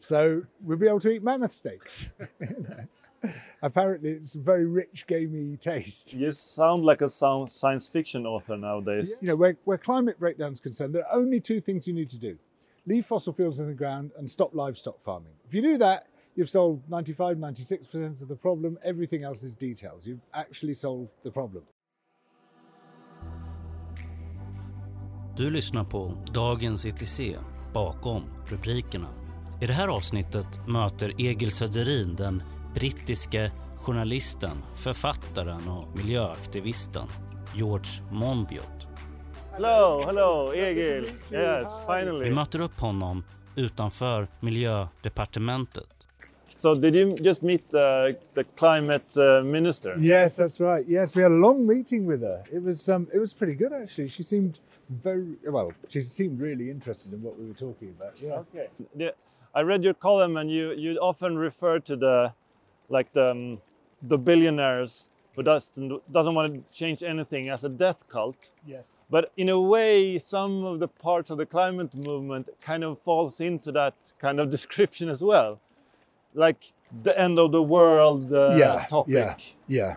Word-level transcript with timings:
So 0.00 0.42
we'll 0.60 0.78
be 0.78 0.88
able 0.88 1.00
to 1.00 1.10
eat 1.10 1.22
mammoth 1.22 1.52
steaks. 1.52 2.08
Apparently, 3.62 4.10
it's 4.10 4.34
a 4.34 4.38
very 4.40 4.64
rich, 4.64 5.06
gamey 5.06 5.56
taste. 5.56 6.14
You 6.14 6.32
sound 6.32 6.84
like 6.84 7.02
a 7.02 7.08
sound 7.08 7.50
science 7.50 7.86
fiction 7.86 8.26
author 8.26 8.56
nowadays. 8.56 9.12
You 9.20 9.28
know, 9.28 9.36
where, 9.36 9.56
where 9.64 9.76
climate 9.78 10.18
breakdown 10.18 10.52
is 10.52 10.60
concerned, 10.60 10.94
there 10.94 11.06
are 11.06 11.14
only 11.14 11.38
two 11.38 11.60
things 11.60 11.86
you 11.86 11.92
need 11.92 12.10
to 12.10 12.18
do 12.18 12.38
leave 12.86 13.06
fossil 13.06 13.32
fuels 13.32 13.60
in 13.60 13.66
the 13.66 13.74
ground 13.74 14.10
and 14.16 14.30
stop 14.30 14.54
livestock 14.54 15.00
farming. 15.00 15.32
If 15.46 15.54
you 15.54 15.62
do 15.62 15.78
that, 15.78 16.06
you've 16.34 16.48
solved 16.48 16.88
95, 16.88 17.36
96% 17.36 18.22
of 18.22 18.28
the 18.28 18.36
problem. 18.36 18.78
Everything 18.82 19.22
else 19.22 19.42
is 19.42 19.54
details. 19.54 20.06
You've 20.06 20.24
actually 20.32 20.74
solved 20.74 21.12
the 21.22 21.30
problem. 21.30 21.64
Du 25.36 25.50
lyssnar 25.50 25.84
på 25.84 26.16
Dagens 26.34 26.84
ETC, 26.84 27.36
bakom 27.72 28.22
rubrikerna. 28.46 29.19
I 29.60 29.66
det 29.66 29.72
här 29.72 29.88
avsnittet 29.88 30.46
möter 30.68 31.12
Egil 31.18 31.50
Söderin 31.50 32.16
den 32.16 32.42
brittiske 32.74 33.52
journalisten, 33.76 34.62
författaren 34.74 35.68
och 35.68 35.96
miljöaktivisten 35.98 37.06
George 37.54 37.90
Monbiot. 38.10 38.88
Hello, 39.52 40.02
hello, 40.06 40.52
Egil. 40.54 41.04
Yes, 41.04 41.22
Vi 41.30 41.64
finally. 41.86 42.30
möter 42.30 42.60
upp 42.60 42.80
honom 42.80 43.24
utanför 43.56 44.28
miljödepartementet. 44.40 45.86
So 46.56 46.74
did 46.74 46.94
you 46.96 47.16
just 47.20 47.42
meet 47.42 47.70
the, 47.70 48.14
the 48.34 48.44
climate 48.44 49.16
uh, 49.16 49.44
minister? 49.44 49.98
Yes, 49.98 50.38
that's 50.38 50.60
right. 50.60 50.88
Yes, 50.88 51.16
we 51.16 51.22
had 51.22 51.32
a 51.32 51.34
long 51.34 51.66
meeting 51.66 52.06
with 52.06 52.20
her. 52.22 52.44
It 52.52 52.62
was 52.62 52.88
um, 52.88 53.06
it 53.14 53.20
was 53.20 53.34
pretty 53.34 53.54
good 53.54 53.72
actually. 53.72 54.08
She 54.08 54.22
seemed 54.22 54.58
very 54.86 55.36
well. 55.46 55.72
She 55.88 56.00
seemed 56.02 56.40
really 56.42 56.70
interested 56.70 57.12
in 57.14 57.22
what 57.22 57.38
we 57.38 57.46
were 57.48 57.54
talking 57.58 57.94
about. 57.98 58.22
Yeah. 58.22 58.40
Okay. 58.40 58.66
The, 58.94 59.14
I 59.54 59.62
read 59.62 59.82
your 59.82 59.94
column, 59.94 60.36
and 60.36 60.50
you 60.50 60.72
you 60.72 60.98
often 60.98 61.36
refer 61.36 61.78
to 61.80 61.96
the 61.96 62.34
like 62.88 63.12
the 63.12 63.30
um, 63.30 63.60
the 64.02 64.18
billionaires 64.18 65.10
who 65.34 65.42
doesn't 65.42 66.12
doesn't 66.12 66.34
want 66.34 66.52
to 66.52 66.76
change 66.76 67.02
anything 67.02 67.48
as 67.48 67.64
a 67.64 67.68
death 67.68 68.08
cult. 68.08 68.50
Yes. 68.66 68.86
But 69.08 69.32
in 69.36 69.48
a 69.48 69.60
way, 69.60 70.18
some 70.18 70.64
of 70.64 70.80
the 70.80 70.88
parts 70.88 71.30
of 71.30 71.38
the 71.38 71.46
climate 71.46 71.94
movement 71.94 72.48
kind 72.60 72.84
of 72.84 73.00
falls 73.00 73.40
into 73.40 73.72
that 73.72 73.94
kind 74.18 74.38
of 74.40 74.50
description 74.56 75.08
as 75.08 75.22
well, 75.22 75.60
like 76.34 76.72
the 77.02 77.18
end 77.18 77.38
of 77.38 77.52
the 77.52 77.62
world 77.62 78.32
uh, 78.32 78.54
yeah. 78.56 78.86
topic. 78.88 79.14
Yeah. 79.14 79.36
Yeah. 79.66 79.96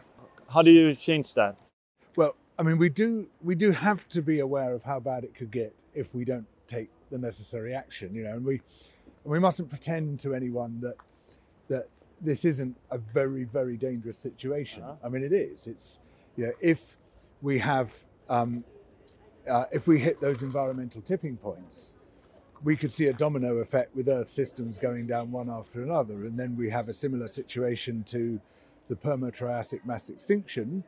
How 0.50 0.62
do 0.62 0.72
you 0.72 0.96
change 0.96 1.34
that? 1.34 1.58
Well, 2.16 2.36
I 2.58 2.64
mean, 2.64 2.78
we 2.78 2.90
do 2.90 3.28
we 3.42 3.56
do 3.56 3.72
have 3.72 4.08
to 4.09 4.22
be 4.22 4.40
aware 4.40 4.74
of 4.74 4.84
how 4.84 5.00
bad 5.00 5.24
it 5.24 5.36
could 5.36 5.52
get 5.52 5.76
if 5.94 6.14
we 6.14 6.26
don't 6.26 6.48
take 6.68 6.90
the 7.09 7.18
necessary 7.18 7.74
action. 7.74 8.14
You 8.14 8.24
know, 8.24 8.34
and 8.34 8.46
we 8.46 8.62
and 9.24 9.32
we 9.32 9.40
mustn't 9.40 9.70
pretend 9.70 10.20
to 10.22 10.34
anyone 10.34 10.80
that 10.82 10.96
that 11.70 11.88
this 12.22 12.46
isn't 12.46 12.78
a 12.92 12.98
very 12.98 13.44
very 13.44 13.78
dangerous 13.78 14.18
situation. 14.18 14.84
Uh-huh. 14.84 14.96
I 15.04 15.10
mean, 15.10 15.24
it 15.24 15.34
is. 15.34 15.68
It's 15.68 16.00
you 16.36 16.46
know, 16.46 16.52
if 16.62 16.98
we 17.42 17.60
have 17.60 17.96
um, 18.30 18.64
uh, 19.50 19.66
if 19.72 19.88
we 19.88 20.00
hit 20.00 20.22
those 20.22 20.42
environmental 20.42 21.02
tipping 21.02 21.38
points, 21.38 21.94
we 22.64 22.76
could 22.76 22.92
see 22.92 23.08
a 23.08 23.14
domino 23.14 23.58
effect 23.58 23.96
with 23.96 24.08
Earth 24.08 24.30
systems 24.30 24.78
going 24.78 25.06
down 25.06 25.32
one 25.32 25.50
after 25.50 25.84
another, 25.84 26.26
and 26.26 26.40
then 26.40 26.56
we 26.56 26.70
have 26.70 26.88
a 26.88 26.94
similar 26.94 27.28
situation 27.28 28.04
to 28.06 28.40
the 28.88 28.96
Permo-Triassic 28.96 29.86
mass 29.86 30.10
extinction 30.10 30.84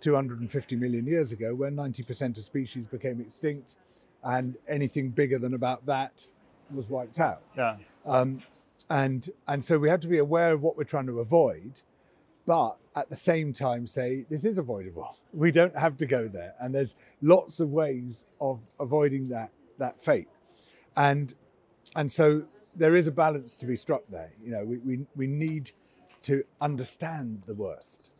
250 0.00 0.76
million 0.76 1.06
years 1.06 1.30
ago, 1.30 1.54
when 1.54 1.76
90% 1.76 2.30
of 2.30 2.38
species 2.38 2.86
became 2.86 3.20
extinct, 3.20 3.76
and 4.24 4.56
anything 4.66 5.10
bigger 5.10 5.38
than 5.38 5.54
about 5.54 5.86
that 5.86 6.26
was 6.72 6.88
wiped 6.88 7.20
out. 7.20 7.42
Yeah. 7.56 7.76
Um, 8.06 8.42
and 8.88 9.28
and 9.46 9.64
so 9.64 9.78
we 9.78 9.88
have 9.88 10.00
to 10.00 10.08
be 10.08 10.18
aware 10.18 10.52
of 10.52 10.62
what 10.62 10.76
we're 10.76 10.84
trying 10.84 11.06
to 11.06 11.20
avoid, 11.20 11.82
but 12.46 12.76
at 12.96 13.08
the 13.08 13.16
same 13.16 13.52
time 13.52 13.86
say 13.86 14.26
this 14.30 14.44
is 14.44 14.58
avoidable. 14.58 15.16
We 15.32 15.52
don't 15.52 15.76
have 15.76 15.96
to 15.98 16.06
go 16.06 16.28
there, 16.28 16.54
and 16.60 16.74
there's 16.74 16.96
lots 17.20 17.60
of 17.60 17.72
ways 17.72 18.26
of 18.40 18.60
avoiding 18.78 19.28
that 19.28 19.50
that 19.78 20.00
fate, 20.00 20.28
and 20.96 21.34
and 21.94 22.10
so 22.10 22.44
there 22.74 22.96
is 22.96 23.06
a 23.06 23.12
balance 23.12 23.56
to 23.58 23.66
be 23.66 23.76
struck 23.76 24.02
there. 24.08 24.32
You 24.42 24.52
know, 24.52 24.64
we 24.64 24.78
we, 24.78 25.06
we 25.14 25.26
need 25.26 25.72
to 26.22 26.42
understand 26.60 27.42
the 27.46 27.54
worst, 27.54 28.12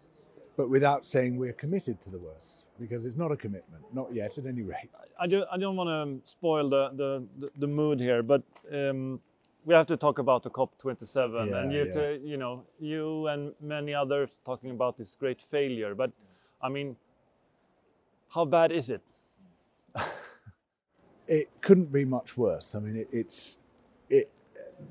but 0.56 0.68
without 0.68 1.06
saying 1.06 1.36
we're 1.36 1.52
committed 1.52 2.00
to 2.02 2.10
the 2.10 2.18
worst, 2.18 2.66
because 2.78 3.04
it's 3.04 3.16
not 3.16 3.32
a 3.32 3.36
commitment, 3.36 3.82
not 3.92 4.14
yet 4.14 4.36
at 4.38 4.46
any 4.46 4.62
rate. 4.62 4.90
I, 5.18 5.26
do, 5.26 5.44
I 5.50 5.56
don't 5.56 5.76
want 5.76 5.88
to 5.88 6.30
spoil 6.30 6.68
the, 6.68 6.90
the, 6.90 7.26
the, 7.38 7.50
the 7.56 7.66
mood 7.66 8.00
here, 8.00 8.22
but 8.22 8.42
um, 8.72 9.20
we 9.64 9.74
have 9.74 9.86
to 9.86 9.96
talk 9.96 10.18
about 10.18 10.42
the 10.42 10.50
COP27, 10.50 11.52
and 11.62 11.72
you, 11.72 11.84
yeah. 11.84 11.92
t- 11.92 12.20
you 12.24 12.36
know, 12.36 12.64
you 12.78 13.26
and 13.28 13.52
many 13.60 13.94
others 13.94 14.30
talking 14.44 14.70
about 14.70 14.96
this 14.96 15.16
great 15.16 15.40
failure. 15.40 15.94
But 15.94 16.12
I 16.62 16.68
mean, 16.68 16.96
how 18.28 18.44
bad 18.44 18.72
is 18.72 18.90
it? 18.90 19.02
it 21.26 21.48
couldn't 21.60 21.92
be 21.92 22.04
much 22.04 22.36
worse. 22.36 22.74
I 22.74 22.80
mean, 22.80 22.96
it, 22.96 23.08
it's 23.12 23.58
it. 24.08 24.32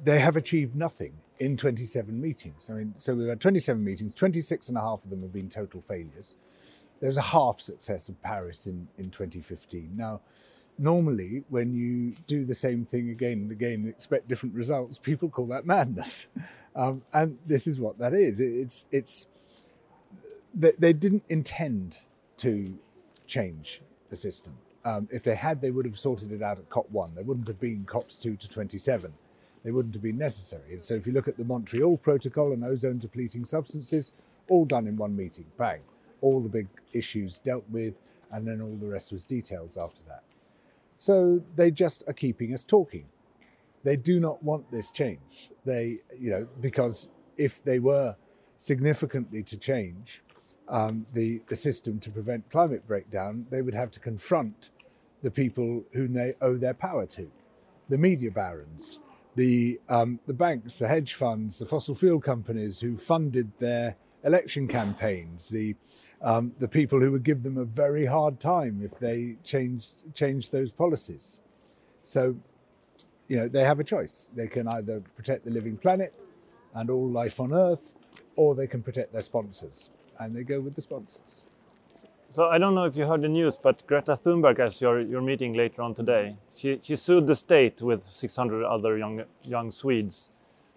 They 0.03 0.19
have 0.19 0.35
achieved 0.35 0.75
nothing 0.75 1.13
in 1.39 1.55
27 1.57 2.19
meetings. 2.19 2.69
I 2.69 2.73
mean, 2.73 2.93
so 2.97 3.15
we've 3.15 3.27
had 3.27 3.39
27 3.39 3.83
meetings. 3.83 4.13
26 4.13 4.69
and 4.69 4.77
a 4.77 4.81
half 4.81 5.03
of 5.03 5.09
them 5.09 5.21
have 5.21 5.33
been 5.33 5.49
total 5.49 5.81
failures. 5.81 6.35
There 6.99 7.07
was 7.07 7.17
a 7.17 7.21
half 7.21 7.61
success 7.61 8.09
of 8.09 8.21
Paris 8.21 8.67
in 8.67 8.87
in 8.97 9.09
2015. 9.09 9.91
Now, 9.95 10.21
normally 10.77 11.43
when 11.49 11.73
you 11.73 12.15
do 12.27 12.45
the 12.45 12.55
same 12.55 12.85
thing 12.85 13.09
again 13.09 13.39
and 13.39 13.51
again 13.51 13.73
and 13.73 13.89
expect 13.89 14.27
different 14.27 14.55
results, 14.55 14.97
people 15.09 15.29
call 15.29 15.47
that 15.47 15.65
madness. 15.65 16.27
Um, 16.75 17.01
and 17.11 17.39
this 17.47 17.65
is 17.65 17.79
what 17.79 17.97
that 17.97 18.13
is. 18.13 18.39
It, 18.39 18.53
it's 18.53 18.85
it's 18.91 19.27
they, 20.53 20.71
they 20.77 20.93
didn't 20.93 21.23
intend 21.27 21.97
to 22.37 22.77
change 23.25 23.81
the 24.09 24.15
system. 24.15 24.53
Um, 24.85 25.09
if 25.11 25.23
they 25.23 25.35
had, 25.35 25.61
they 25.61 25.71
would 25.71 25.85
have 25.85 25.97
sorted 25.97 26.31
it 26.31 26.41
out 26.41 26.59
at 26.59 26.69
COP1. 26.69 27.15
There 27.15 27.23
wouldn't 27.23 27.47
have 27.47 27.59
been 27.59 27.85
COPs 27.85 28.15
2 28.17 28.35
to 28.37 28.47
27. 28.47 29.11
They 29.63 29.71
wouldn't 29.71 29.93
have 29.93 30.03
been 30.03 30.17
necessary. 30.17 30.73
And 30.73 30.83
so 30.83 30.93
if 30.95 31.05
you 31.05 31.13
look 31.13 31.27
at 31.27 31.37
the 31.37 31.43
Montreal 31.43 31.97
Protocol 31.97 32.53
and 32.53 32.63
ozone 32.63 32.97
depleting 32.97 33.45
substances, 33.45 34.11
all 34.47 34.65
done 34.65 34.87
in 34.87 34.95
one 34.97 35.15
meeting, 35.15 35.45
bang. 35.57 35.81
All 36.21 36.41
the 36.41 36.49
big 36.49 36.67
issues 36.93 37.39
dealt 37.39 37.65
with, 37.69 37.99
and 38.31 38.47
then 38.47 38.61
all 38.61 38.75
the 38.75 38.87
rest 38.87 39.11
was 39.11 39.25
details 39.25 39.77
after 39.77 40.01
that. 40.07 40.23
So 40.97 41.41
they 41.55 41.71
just 41.71 42.03
are 42.07 42.13
keeping 42.13 42.53
us 42.53 42.63
talking. 42.63 43.05
They 43.83 43.95
do 43.95 44.19
not 44.19 44.43
want 44.43 44.69
this 44.71 44.91
change. 44.91 45.51
They, 45.65 45.99
you 46.17 46.29
know, 46.31 46.47
because 46.59 47.09
if 47.37 47.63
they 47.63 47.79
were 47.79 48.17
significantly 48.57 49.41
to 49.43 49.57
change 49.57 50.21
um, 50.67 51.05
the, 51.13 51.41
the 51.47 51.55
system 51.55 51.99
to 52.01 52.11
prevent 52.11 52.49
climate 52.49 52.85
breakdown, 52.85 53.45
they 53.49 53.61
would 53.61 53.73
have 53.73 53.91
to 53.91 53.99
confront 53.99 54.71
the 55.21 55.31
people 55.31 55.83
whom 55.93 56.13
they 56.13 56.33
owe 56.41 56.57
their 56.57 56.73
power 56.73 57.05
to 57.05 57.31
the 57.89 57.97
media 57.97 58.29
barons, 58.29 59.01
the, 59.39 59.79
um, 59.87 60.19
the 60.27 60.33
banks, 60.33 60.79
the 60.79 60.87
hedge 60.89 61.13
funds, 61.13 61.59
the 61.59 61.65
fossil 61.65 61.95
fuel 61.95 62.19
companies 62.19 62.81
who 62.81 62.97
funded 62.97 63.49
their 63.57 63.95
election 64.25 64.67
campaigns, 64.67 65.47
the, 65.47 65.77
um, 66.21 66.51
the 66.59 66.67
people 66.67 66.99
who 66.99 67.09
would 67.13 67.23
give 67.23 67.41
them 67.43 67.57
a 67.57 67.63
very 67.63 68.05
hard 68.05 68.41
time 68.41 68.81
if 68.83 68.99
they 68.99 69.37
changed, 69.45 69.91
changed 70.13 70.51
those 70.51 70.73
policies. 70.73 71.39
So, 72.03 72.35
you 73.29 73.37
know, 73.37 73.47
they 73.47 73.63
have 73.63 73.79
a 73.79 73.83
choice. 73.85 74.29
They 74.35 74.47
can 74.47 74.67
either 74.67 74.99
protect 75.15 75.45
the 75.45 75.51
living 75.51 75.77
planet 75.77 76.13
and 76.73 76.89
all 76.89 77.09
life 77.09 77.39
on 77.39 77.53
Earth, 77.53 77.93
or 78.35 78.55
they 78.55 78.67
can 78.67 78.83
protect 78.83 79.13
their 79.13 79.21
sponsors. 79.21 79.89
And 80.19 80.35
they 80.35 80.43
go 80.43 80.59
with 80.59 80.75
the 80.75 80.81
sponsors. 80.81 81.47
So 82.31 82.47
I 82.47 82.59
don't 82.59 82.75
know 82.75 82.83
if 82.83 82.95
you 82.95 83.05
heard 83.07 83.23
the 83.23 83.27
news, 83.27 83.57
but 83.57 83.85
Greta 83.87 84.15
Thunberg, 84.23 84.59
as 84.59 84.79
you're, 84.79 84.99
you're 84.99 85.21
meeting 85.21 85.53
later 85.53 85.81
on 85.81 85.95
today, 85.95 86.35
she, 86.55 86.79
she 86.83 86.95
sued 86.95 87.25
the 87.25 87.35
state 87.35 87.81
with 87.81 88.05
600 88.05 88.63
other 88.63 88.99
young, 88.99 89.23
young 89.47 89.71
Swedes. 89.71 90.29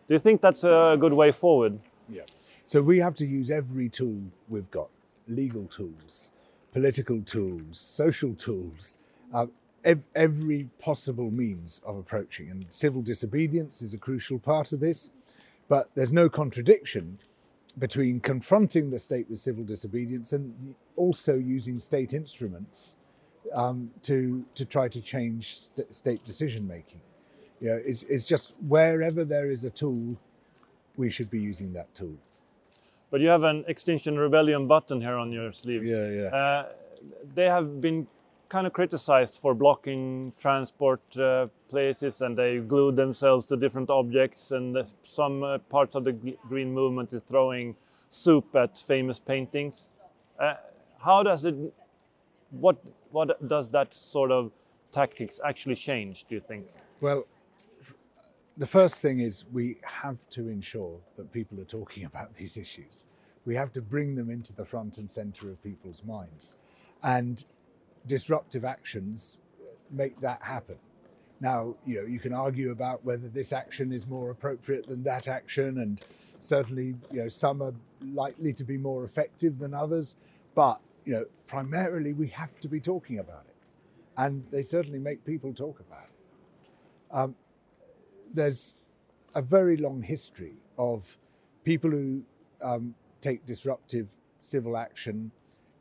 Do 0.09 0.15
you 0.15 0.19
think 0.19 0.41
that's 0.41 0.65
a 0.65 0.97
good 0.99 1.13
way 1.13 1.31
forward? 1.31 1.83
Yeah. 2.09 2.23
So 2.65 2.81
we 2.81 2.99
have 3.01 3.15
to 3.17 3.27
use 3.27 3.51
every 3.51 3.91
tool 3.91 4.23
we've 4.49 4.71
got 4.71 4.89
legal 5.29 5.67
tools, 5.67 6.31
political 6.73 7.21
tools, 7.21 7.79
social 7.79 8.35
tools, 8.35 8.97
uh, 9.35 9.47
ev- 9.85 10.07
every 10.15 10.71
possible 10.79 11.31
means 11.31 11.83
of 11.85 11.99
approaching. 11.99 12.51
And 12.51 12.65
civil 12.71 13.03
disobedience 13.03 13.83
is 13.83 13.93
a 13.93 13.99
crucial 13.99 14.39
part 14.39 14.73
of 14.73 14.81
this. 14.81 15.11
But 15.69 15.89
there's 15.95 16.15
no 16.15 16.31
contradiction 16.31 17.19
between 17.79 18.21
confronting 18.21 18.91
the 18.91 18.99
state 18.99 19.29
with 19.29 19.39
civil 19.39 19.65
disobedience 19.65 20.33
and 20.33 20.75
also 20.97 21.35
using 21.35 21.79
state 21.79 22.13
instruments 22.13 22.97
um, 23.55 23.91
to, 24.03 24.45
to 24.55 24.65
try 24.65 24.89
to 24.89 25.01
change 25.01 25.59
st- 25.59 25.95
state 25.95 26.25
decision 26.25 26.67
making. 26.67 27.01
You 27.61 27.69
know, 27.69 27.81
it's, 27.85 28.03
it's 28.05 28.27
just 28.27 28.57
wherever 28.67 29.25
there 29.25 29.51
is 29.51 29.65
a 29.65 29.71
tool, 29.71 30.17
we 30.97 31.11
should 31.11 31.31
be 31.31 31.41
using 31.41 31.73
that 31.75 31.95
tool. 31.95 32.17
But 33.11 33.21
you 33.21 33.29
have 33.29 33.43
an 33.43 33.65
Extinction 33.69 34.19
Rebellion 34.19 34.67
button 34.67 35.01
here 35.01 35.17
on 35.17 35.33
your 35.33 35.53
sleeve. 35.53 35.85
Yeah, 35.85 36.09
yeah. 36.09 36.37
Uh, 36.37 36.73
they 37.35 37.45
have 37.45 37.81
been 37.81 38.07
kind 38.49 38.67
of 38.67 38.73
criticized 38.73 39.37
for 39.37 39.55
blocking 39.55 40.33
transport 40.39 41.01
uh, 41.17 41.47
places 41.69 42.21
and 42.21 42.37
they 42.37 42.59
glue 42.59 42.93
themselves 42.93 43.47
to 43.47 43.57
different 43.57 43.89
objects 43.89 44.51
and 44.51 44.77
the, 44.77 44.91
some 45.05 45.43
uh, 45.43 45.57
parts 45.71 45.95
of 45.95 46.05
the 46.05 46.13
green 46.49 46.71
movement 46.71 47.13
is 47.15 47.23
throwing 47.23 47.75
soup 48.11 48.55
at 48.55 48.77
famous 48.77 49.19
paintings 49.19 49.93
uh, 50.39 50.55
how 51.05 51.23
does 51.23 51.45
it 51.45 51.57
what 52.51 52.77
what 53.11 53.49
does 53.49 53.71
that 53.71 53.95
sort 53.95 54.31
of 54.31 54.53
tactics 54.93 55.41
actually 55.45 55.75
change 55.75 56.25
do 56.29 56.35
you 56.35 56.41
think 56.41 56.67
well 57.01 57.27
the 58.59 58.67
first 58.67 59.01
thing 59.01 59.21
is 59.21 59.47
we 59.53 59.79
have 59.83 60.29
to 60.29 60.49
ensure 60.49 60.99
that 61.17 61.33
people 61.33 61.59
are 61.61 61.65
talking 61.65 62.05
about 62.13 62.35
these 62.37 62.57
issues 62.57 63.07
we 63.45 63.55
have 63.55 63.73
to 63.73 63.81
bring 63.81 64.15
them 64.15 64.31
into 64.31 64.53
the 64.53 64.65
front 64.65 64.99
and 64.99 65.11
center 65.11 65.51
of 65.51 65.63
people's 65.63 66.05
minds 66.05 66.57
and 67.03 67.45
disruptive 68.07 68.65
actions 68.65 69.39
make 69.91 70.21
that 70.21 70.43
happen. 70.43 70.77
Now, 71.41 71.75
you 71.85 72.01
know, 72.01 72.07
you 72.07 72.19
can 72.19 72.33
argue 72.33 72.71
about 72.71 73.05
whether 73.05 73.29
this 73.29 73.53
action 73.53 73.93
is 73.93 74.07
more 74.07 74.31
appropriate 74.31 74.87
than 74.87 75.03
that 75.05 75.27
action, 75.27 75.79
and 75.79 76.01
certainly, 76.39 76.95
you 77.11 77.23
know, 77.23 77.29
some 77.29 77.61
are 77.63 77.75
likely 78.13 78.53
to 78.53 78.65
be 78.65 78.77
more 78.77 79.05
effective 79.05 79.59
than 79.59 79.75
others. 79.75 80.17
But 80.55 80.81
you 81.05 81.13
know, 81.15 81.25
primarily, 81.47 82.13
we 82.13 82.29
have 82.29 82.59
to 82.61 82.69
be 82.69 82.81
talking 82.81 83.19
about 83.19 83.45
it, 83.49 83.57
and 84.17 84.45
they 84.51 84.63
certainly 84.63 84.99
make 84.99 85.25
people 85.25 85.53
talk 85.53 85.81
about 85.81 86.05
it. 86.05 87.15
Um, 87.15 87.35
there's 88.33 88.77
a 89.35 89.43
very 89.43 89.77
long 89.77 90.03
history 90.03 90.55
of 90.79 91.17
people 91.65 91.91
who 91.91 92.23
um, 92.63 92.95
take 93.21 93.45
disruptive 93.47 94.09
civil 94.41 94.77
action 94.77 95.31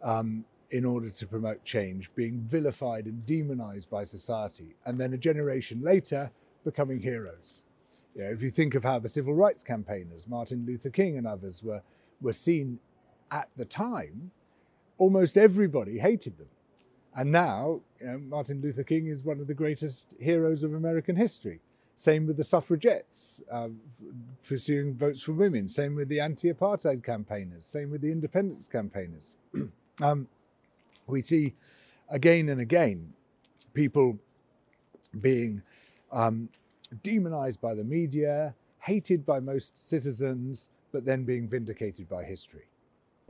um, 0.03 0.45
in 0.71 0.85
order 0.85 1.09
to 1.09 1.27
promote 1.27 1.63
change, 1.63 2.09
being 2.15 2.39
vilified 2.39 3.05
and 3.05 3.25
demonized 3.25 3.89
by 3.89 4.03
society, 4.03 4.75
and 4.85 4.99
then 4.99 5.13
a 5.13 5.17
generation 5.17 5.81
later 5.81 6.31
becoming 6.63 6.99
heroes. 6.99 7.63
You 8.15 8.23
know, 8.23 8.29
if 8.31 8.41
you 8.41 8.49
think 8.49 8.75
of 8.75 8.83
how 8.83 8.99
the 8.99 9.09
civil 9.09 9.33
rights 9.33 9.63
campaigners, 9.63 10.27
Martin 10.27 10.65
Luther 10.65 10.89
King 10.89 11.17
and 11.17 11.27
others, 11.27 11.63
were, 11.63 11.81
were 12.21 12.33
seen 12.33 12.79
at 13.31 13.49
the 13.55 13.65
time, 13.65 14.31
almost 15.01 15.35
everybody 15.35 15.97
hated 15.97 16.37
them. 16.37 16.47
And 17.15 17.31
now, 17.31 17.81
Martin 18.29 18.61
Luther 18.61 18.83
King 18.83 19.07
is 19.07 19.25
one 19.25 19.39
of 19.39 19.47
the 19.47 19.55
greatest 19.55 20.15
heroes 20.19 20.61
of 20.61 20.75
American 20.75 21.15
history. 21.15 21.59
Same 21.95 22.27
with 22.27 22.37
the 22.37 22.43
suffragettes 22.43 23.41
uh, 23.51 23.69
pursuing 24.47 24.93
votes 24.95 25.23
for 25.23 25.33
women. 25.33 25.67
Same 25.67 25.95
with 25.95 26.07
the 26.07 26.19
anti 26.19 26.53
apartheid 26.53 27.03
campaigners. 27.03 27.65
Same 27.65 27.89
with 27.89 28.01
the 28.01 28.11
independence 28.11 28.67
campaigners. 28.67 29.35
um, 30.01 30.27
we 31.07 31.21
see 31.21 31.55
again 32.09 32.47
and 32.49 32.61
again 32.61 33.13
people 33.73 34.19
being 35.19 35.63
um, 36.11 36.47
demonized 37.01 37.59
by 37.59 37.73
the 37.73 37.83
media, 37.83 38.53
hated 38.79 39.25
by 39.25 39.39
most 39.39 39.77
citizens, 39.77 40.69
but 40.91 41.05
then 41.05 41.23
being 41.23 41.47
vindicated 41.47 42.07
by 42.07 42.23
history. 42.23 42.70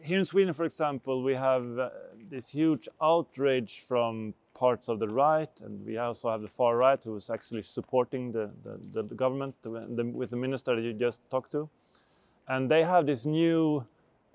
Here 0.03 0.17
in 0.17 0.25
Sweden, 0.25 0.53
for 0.53 0.65
example, 0.65 1.21
we 1.23 1.35
have 1.35 1.77
uh, 1.77 1.89
this 2.29 2.49
huge 2.49 2.89
outrage 3.01 3.83
from 3.87 4.33
parts 4.53 4.87
of 4.87 4.99
the 4.99 5.07
right, 5.07 5.49
and 5.63 5.85
we 5.85 5.97
also 5.97 6.29
have 6.31 6.41
the 6.41 6.47
far 6.47 6.75
right 6.77 7.03
who 7.03 7.15
is 7.15 7.29
actually 7.29 7.63
supporting 7.63 8.31
the, 8.31 8.49
the, 8.63 9.03
the 9.03 9.15
government 9.15 9.55
the, 9.61 9.69
with 10.13 10.31
the 10.31 10.37
minister 10.37 10.79
you 10.79 10.93
just 10.93 11.21
talked 11.29 11.51
to. 11.51 11.69
And 12.47 12.69
they 12.69 12.83
have 12.83 13.05
this 13.05 13.25
new, 13.25 13.85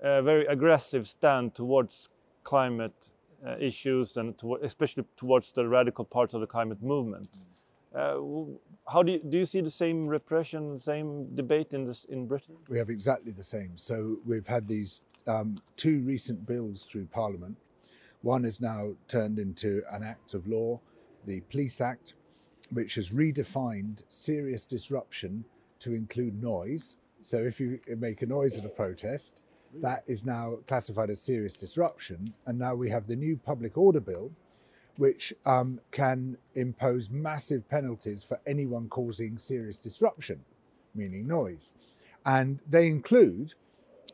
uh, 0.01 0.21
very 0.21 0.45
aggressive 0.45 1.05
stand 1.05 1.53
towards 1.53 2.09
climate 2.43 3.09
uh, 3.45 3.55
issues 3.59 4.17
and 4.17 4.37
to, 4.37 4.55
especially 4.55 5.03
towards 5.17 5.51
the 5.51 5.67
radical 5.67 6.05
parts 6.05 6.33
of 6.33 6.41
the 6.41 6.47
climate 6.47 6.81
movement. 6.81 7.45
Uh, 7.93 8.19
how 8.91 9.03
do 9.03 9.13
you, 9.13 9.19
do 9.19 9.37
you 9.37 9.45
see 9.45 9.61
the 9.61 9.69
same 9.69 10.07
repression, 10.07 10.79
same 10.79 11.35
debate 11.35 11.73
in 11.73 11.83
this 11.83 12.05
in 12.05 12.25
Britain? 12.25 12.55
We 12.69 12.77
have 12.77 12.89
exactly 12.89 13.31
the 13.31 13.43
same. 13.43 13.71
So 13.75 14.17
we've 14.25 14.47
had 14.47 14.67
these 14.67 15.01
um, 15.27 15.57
two 15.75 16.01
recent 16.01 16.45
bills 16.45 16.83
through 16.83 17.05
Parliament. 17.07 17.57
One 18.21 18.45
is 18.45 18.61
now 18.61 18.93
turned 19.07 19.39
into 19.39 19.83
an 19.91 20.03
act 20.03 20.33
of 20.33 20.47
law, 20.47 20.79
the 21.25 21.41
Police 21.41 21.81
Act, 21.81 22.13
which 22.71 22.95
has 22.95 23.11
redefined 23.11 24.03
serious 24.07 24.65
disruption 24.65 25.45
to 25.79 25.93
include 25.93 26.41
noise. 26.41 26.97
So 27.21 27.37
if 27.37 27.59
you 27.59 27.79
make 27.97 28.21
a 28.21 28.25
noise 28.25 28.57
at 28.57 28.65
a 28.65 28.69
protest, 28.69 29.43
that 29.81 30.03
is 30.07 30.25
now 30.25 30.57
classified 30.67 31.09
as 31.09 31.21
serious 31.21 31.55
disruption. 31.55 32.33
And 32.45 32.57
now 32.57 32.75
we 32.75 32.89
have 32.89 33.07
the 33.07 33.15
new 33.15 33.37
public 33.37 33.77
order 33.77 33.99
bill, 33.99 34.31
which 34.97 35.33
um, 35.45 35.79
can 35.91 36.37
impose 36.55 37.09
massive 37.09 37.69
penalties 37.69 38.23
for 38.23 38.39
anyone 38.47 38.89
causing 38.89 39.37
serious 39.37 39.77
disruption, 39.77 40.39
meaning 40.95 41.27
noise. 41.27 41.73
And 42.25 42.59
they 42.67 42.87
include 42.87 43.53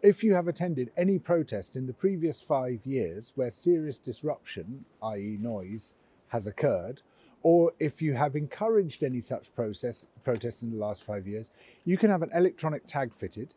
if 0.04 0.22
you 0.22 0.34
have 0.34 0.50
attended 0.50 0.92
any 0.98 1.18
protest 1.18 1.78
in 1.78 1.88
the 1.88 1.94
previous 1.94 2.42
five 2.42 2.86
years 2.86 3.32
where 3.36 3.50
serious 3.50 3.98
disruption, 3.98 4.84
i.e., 5.02 5.38
noise, 5.40 5.96
has 6.28 6.46
occurred, 6.46 7.02
or 7.42 7.72
if 7.80 8.02
you 8.02 8.14
have 8.14 8.36
encouraged 8.36 9.02
any 9.02 9.22
such 9.22 9.56
process, 9.56 10.06
protest 10.26 10.62
in 10.62 10.72
the 10.72 10.78
last 10.78 11.04
five 11.04 11.26
years, 11.26 11.52
you 11.86 11.98
can 11.98 12.10
have 12.10 12.22
an 12.22 12.32
electronic 12.34 12.86
tag 12.86 13.14
fitted 13.14 13.56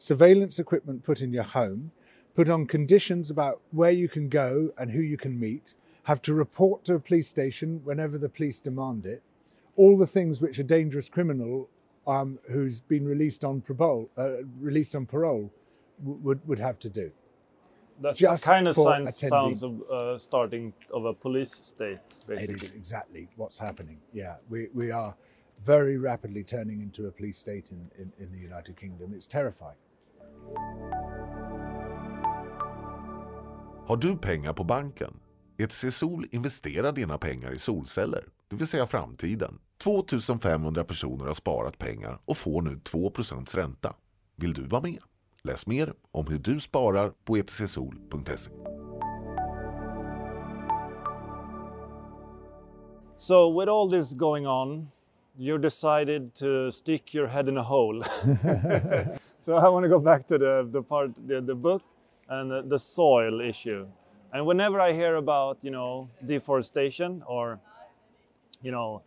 surveillance 0.00 0.60
equipment 0.60 1.02
put 1.02 1.20
in 1.20 1.32
your 1.32 1.42
home, 1.42 1.90
put 2.36 2.48
on 2.48 2.64
conditions 2.64 3.30
about 3.30 3.60
where 3.72 3.90
you 3.90 4.08
can 4.08 4.28
go 4.28 4.70
and 4.78 4.92
who 4.92 5.00
you 5.00 5.16
can 5.16 5.38
meet, 5.40 5.74
have 6.04 6.22
to 6.22 6.32
report 6.32 6.84
to 6.84 6.94
a 6.94 7.00
police 7.00 7.26
station 7.26 7.80
whenever 7.82 8.16
the 8.16 8.28
police 8.28 8.60
demand 8.60 9.04
it, 9.04 9.20
all 9.74 9.96
the 9.96 10.06
things 10.06 10.40
which 10.40 10.60
a 10.60 10.62
dangerous 10.62 11.08
criminal 11.08 11.68
um, 12.06 12.38
who's 12.48 12.80
been 12.80 13.04
released 13.04 13.44
on 13.44 13.60
parole, 13.60 14.08
uh, 14.16 14.44
released 14.60 14.94
on 14.94 15.04
parole 15.04 15.52
would, 16.02 16.40
would 16.46 16.58
have 16.58 16.78
to 16.78 16.88
do. 16.88 17.10
That 18.00 18.40
kind 18.42 18.68
of 18.68 18.76
sounds, 18.76 19.16
sounds 19.16 19.62
of 19.62 19.82
uh, 19.90 20.18
starting 20.18 20.72
of 20.94 21.04
a 21.04 21.12
police 21.12 21.50
state, 21.50 21.98
basically. 22.28 22.54
It 22.54 22.62
is 22.62 22.70
exactly 22.70 23.28
what's 23.36 23.58
happening. 23.58 23.98
Yeah, 24.12 24.36
we, 24.48 24.68
we 24.72 24.92
are 24.92 25.14
very 25.58 25.98
rapidly 25.98 26.44
turning 26.44 26.80
into 26.80 27.08
a 27.08 27.10
police 27.10 27.38
state 27.38 27.72
in, 27.72 27.90
in, 27.98 28.12
in 28.18 28.32
the 28.32 28.38
United 28.38 28.76
Kingdom. 28.76 29.14
It's 29.14 29.26
terrifying. 29.26 29.78
Har 33.86 33.96
du 33.96 34.18
pengar 34.18 34.52
på 34.52 34.64
banken? 34.64 35.20
ETC 35.58 35.94
Sol 35.94 36.26
investerar 36.30 36.92
dina 36.92 37.18
pengar 37.18 37.52
i 37.52 37.58
solceller, 37.58 38.24
det 38.48 38.56
vill 38.56 38.66
säga 38.66 38.86
framtiden. 38.86 39.58
2500 39.78 40.84
personer 40.84 41.24
har 41.24 41.34
sparat 41.34 41.78
pengar 41.78 42.18
och 42.24 42.36
får 42.36 42.62
nu 42.62 42.80
2 42.84 43.12
ränta. 43.54 43.94
Vill 44.36 44.52
du 44.52 44.62
vara 44.62 44.82
med? 44.82 44.98
Läs 45.42 45.66
mer 45.66 45.94
om 46.12 46.26
hur 46.26 46.38
du 46.38 46.60
sparar 46.60 47.12
på 47.24 47.36
etcsol.se. 47.36 48.50
So 53.16 53.48
with 53.48 53.68
all 53.68 53.90
this 53.90 54.12
going 54.12 54.46
on, 54.46 54.90
you 55.36 55.58
decided 55.58 56.34
to 56.34 56.70
stick 56.72 57.14
your 57.14 57.26
head 57.26 57.48
in 57.48 57.56
a 57.56 57.62
hole. 57.62 58.02
so 59.46 59.56
I 59.56 59.68
want 59.68 59.84
to 59.84 59.88
go 59.88 60.00
back 60.00 60.26
to 60.28 60.38
the, 60.38 60.68
the 60.72 60.82
part, 60.82 61.10
the, 61.26 61.40
the 61.40 61.54
book 61.54 61.82
and 62.28 62.50
the, 62.50 62.62
the 62.62 62.78
soil 62.78 63.40
issue. 63.40 63.86
And 64.32 64.46
whenever 64.46 64.80
I 64.80 64.92
hear 64.92 65.16
about, 65.16 65.58
you 65.62 65.70
know, 65.70 66.08
deforestation 66.26 67.22
or, 67.26 67.58
you 68.62 68.70
know, 68.70 69.02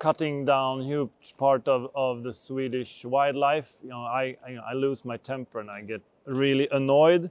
cutting 0.00 0.46
down 0.46 0.80
huge 0.80 1.34
part 1.36 1.68
of, 1.68 1.90
of 1.94 2.24
the 2.24 2.32
Swedish 2.32 3.04
wildlife, 3.04 3.74
you 3.82 3.90
know, 3.90 4.00
I, 4.00 4.36
I, 4.44 4.56
I 4.70 4.72
lose 4.72 5.04
my 5.04 5.18
temper 5.18 5.60
and 5.60 5.70
I 5.70 5.82
get 5.82 6.00
really 6.24 6.66
annoyed. 6.72 7.30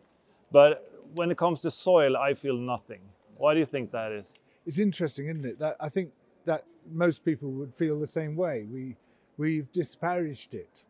But 0.51 0.89
when 1.15 1.31
it 1.31 1.37
comes 1.37 1.61
to 1.61 1.71
soil, 1.71 2.15
I 2.15 2.35
feel 2.35 2.55
nothing. 2.55 3.01
Why 3.37 3.55
do 3.55 3.59
you 3.59 3.65
think 3.65 3.91
that 3.91 4.11
is? 4.11 4.35
It's 4.65 4.79
interesting, 4.79 5.25
isn't 5.27 5.45
it? 5.45 5.59
That 5.59 5.77
I 5.79 5.89
think 5.89 6.11
that 6.45 6.63
most 6.91 7.25
people 7.25 7.49
would 7.51 7.73
feel 7.73 7.99
the 7.99 8.07
same 8.07 8.35
way. 8.35 8.65
We 8.71 8.95
we've 9.37 9.71
disparaged 9.71 10.53
it 10.53 10.83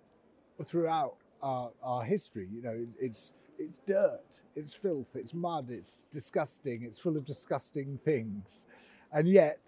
throughout 0.65 1.15
our, 1.41 1.71
our 1.81 2.03
history. 2.03 2.49
You 2.53 2.61
know, 2.61 2.87
it's 2.99 3.31
it's 3.57 3.79
dirt, 3.79 4.41
it's 4.55 4.73
filth, 4.73 5.15
it's 5.15 5.33
mud, 5.33 5.69
it's 5.69 6.05
disgusting, 6.11 6.83
it's 6.83 6.97
full 6.97 7.15
of 7.15 7.25
disgusting 7.25 7.99
things, 8.03 8.65
and 9.13 9.27
yet 9.27 9.59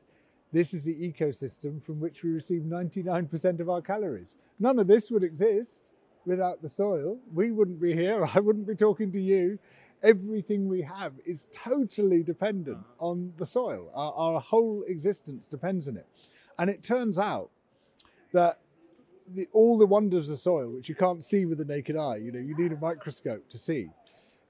this 0.51 0.73
is 0.73 0.85
the 0.85 0.93
ecosystem 0.93 1.83
from 1.83 1.99
which 1.99 2.23
we 2.23 2.31
receive 2.31 2.63
99% 2.63 3.59
of 3.59 3.69
our 3.69 3.81
calories. 3.81 4.35
None 4.59 4.79
of 4.79 4.87
this 4.87 5.09
would 5.09 5.23
exist 5.23 5.83
without 6.25 6.61
the 6.61 6.69
soil. 6.69 7.19
We 7.33 7.51
wouldn't 7.51 7.79
be 7.79 7.93
here. 7.93 8.27
I 8.35 8.39
wouldn't 8.39 8.67
be 8.67 8.75
talking 8.75 9.11
to 9.13 9.21
you. 9.21 9.59
Everything 10.03 10.67
we 10.67 10.81
have 10.81 11.13
is 11.25 11.47
totally 11.53 12.23
dependent 12.23 12.79
uh-huh. 12.79 13.07
on 13.07 13.33
the 13.37 13.45
soil. 13.45 13.91
Our, 13.93 14.13
our 14.13 14.39
whole 14.41 14.83
existence 14.87 15.47
depends 15.47 15.87
on 15.87 15.95
it. 15.97 16.07
And 16.57 16.69
it 16.69 16.83
turns 16.83 17.17
out 17.17 17.49
that 18.33 18.59
the, 19.33 19.47
all 19.53 19.77
the 19.77 19.85
wonders 19.85 20.29
of 20.29 20.39
soil, 20.39 20.69
which 20.69 20.89
you 20.89 20.95
can't 20.95 21.23
see 21.23 21.45
with 21.45 21.59
the 21.59 21.65
naked 21.65 21.95
eye, 21.95 22.17
you 22.17 22.31
know, 22.31 22.39
you 22.39 22.57
need 22.57 22.71
a 22.71 22.77
microscope 22.77 23.49
to 23.49 23.57
see. 23.57 23.89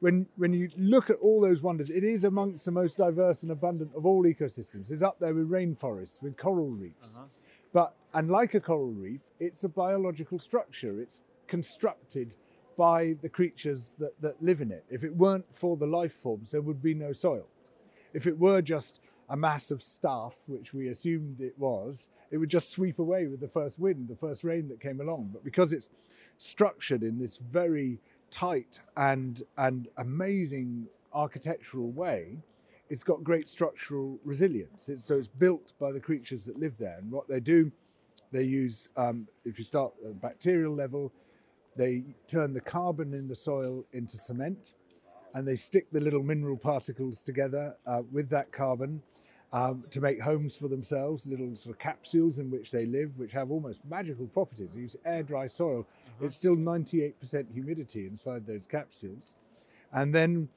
When, 0.02 0.26
when 0.36 0.52
you 0.52 0.70
look 0.78 1.10
at 1.10 1.18
all 1.18 1.40
those 1.40 1.62
wonders, 1.62 1.92
it 1.92 2.04
is 2.04 2.24
amongst 2.24 2.66
the 2.66 2.72
most 2.72 2.98
diverse 2.98 3.44
and 3.44 3.52
abundant 3.52 3.92
of 3.96 4.06
all 4.06 4.24
ecosystems. 4.24 4.92
It's 4.92 5.04
up 5.04 5.20
there 5.20 5.34
with 5.34 5.50
rainforests, 5.50 6.22
with 6.22 6.38
coral 6.38 6.70
reefs. 6.70 7.20
Uh-huh. 7.20 7.28
But, 7.72 7.96
and 8.14 8.30
like 8.30 8.56
a 8.56 8.60
coral 8.60 8.92
reef, 8.92 9.22
it's 9.40 9.64
a 9.64 9.70
biological 9.70 10.40
structure. 10.40 11.00
It's 11.00 11.22
constructed 11.48 12.36
by 12.78 13.16
the 13.22 13.30
creatures 13.30 13.96
that, 14.00 14.20
that 14.22 14.42
live 14.42 14.60
in 14.60 14.72
it. 14.72 14.84
If 14.90 15.04
it 15.04 15.16
weren't 15.16 15.46
for 15.54 15.78
the 15.78 15.86
life 15.86 16.14
forms, 16.14 16.52
there 16.52 16.62
would 16.62 16.82
be 16.82 16.96
no 16.96 17.14
soil. 17.14 17.46
If 18.12 18.26
it 18.26 18.40
were 18.40 18.64
just 18.64 19.02
a 19.30 19.38
mass 19.38 19.70
of 19.70 19.84
stuff, 19.84 20.36
which 20.48 20.74
we 20.74 20.88
assumed 20.88 21.40
it 21.40 21.54
was, 21.60 22.10
it 22.32 22.38
would 22.38 22.50
just 22.50 22.72
sweep 22.72 22.98
away 22.98 23.28
with 23.28 23.40
the 23.40 23.48
first 23.48 23.78
wind, 23.78 24.08
the 24.08 24.16
first 24.16 24.44
rain 24.44 24.68
that 24.70 24.82
came 24.82 25.00
along. 25.00 25.30
But 25.32 25.44
because 25.44 25.74
it's 25.74 25.90
structured 26.40 27.04
in 27.04 27.20
this 27.20 27.38
very 27.38 28.00
tight 28.32 28.80
and, 28.98 29.44
and 29.58 29.88
amazing 29.98 30.88
architectural 31.14 31.92
way, 31.92 32.38
it's 32.90 33.04
got 33.04 33.24
great 33.24 33.48
structural 33.48 34.20
resilience. 34.26 34.90
It's, 34.90 35.04
so 35.04 35.18
it's 35.18 35.28
built 35.28 35.74
by 35.80 35.92
the 35.92 36.00
creatures 36.00 36.46
that 36.46 36.60
live 36.60 36.78
there. 36.78 36.98
And 36.98 37.12
what 37.12 37.28
they 37.28 37.40
do, 37.40 37.72
they 38.32 38.44
use, 38.44 38.90
um, 38.98 39.28
if 39.46 39.60
you 39.60 39.66
start 39.66 39.94
at 40.04 40.12
a 40.12 40.14
bacterial 40.14 40.74
level, 40.74 41.12
they 41.76 42.04
turn 42.28 42.54
the 42.54 42.62
carbon 42.62 43.14
in 43.14 43.28
the 43.28 43.36
soil 43.36 43.86
into 43.94 44.18
cement 44.18 44.74
and 45.34 45.48
they 45.48 45.56
stick 45.56 45.88
the 45.92 46.00
little 46.00 46.24
mineral 46.24 46.58
particles 46.58 47.22
together 47.22 47.76
uh, 47.86 48.02
with 48.12 48.30
that 48.30 48.52
carbon 48.52 49.02
um, 49.54 49.84
to 49.92 50.00
make 50.00 50.22
homes 50.22 50.56
for 50.56 50.68
themselves, 50.68 51.28
little 51.28 51.56
sort 51.56 51.76
of 51.76 51.80
capsules 51.80 52.40
in 52.40 52.50
which 52.50 52.72
they 52.72 52.86
live, 52.86 53.18
which 53.18 53.34
have 53.34 53.52
almost 53.52 53.82
magical 53.90 54.28
properties. 54.28 54.76
They 54.76 54.82
use 54.82 54.96
air 55.06 55.24
dry 55.24 55.48
soil. 55.48 55.86
It's 56.22 56.36
still 56.36 56.56
98% 56.56 57.52
humidity 57.54 58.06
inside 58.06 58.46
those 58.46 58.66
capsules. 58.66 59.36
And 59.92 60.16
then 60.16 60.48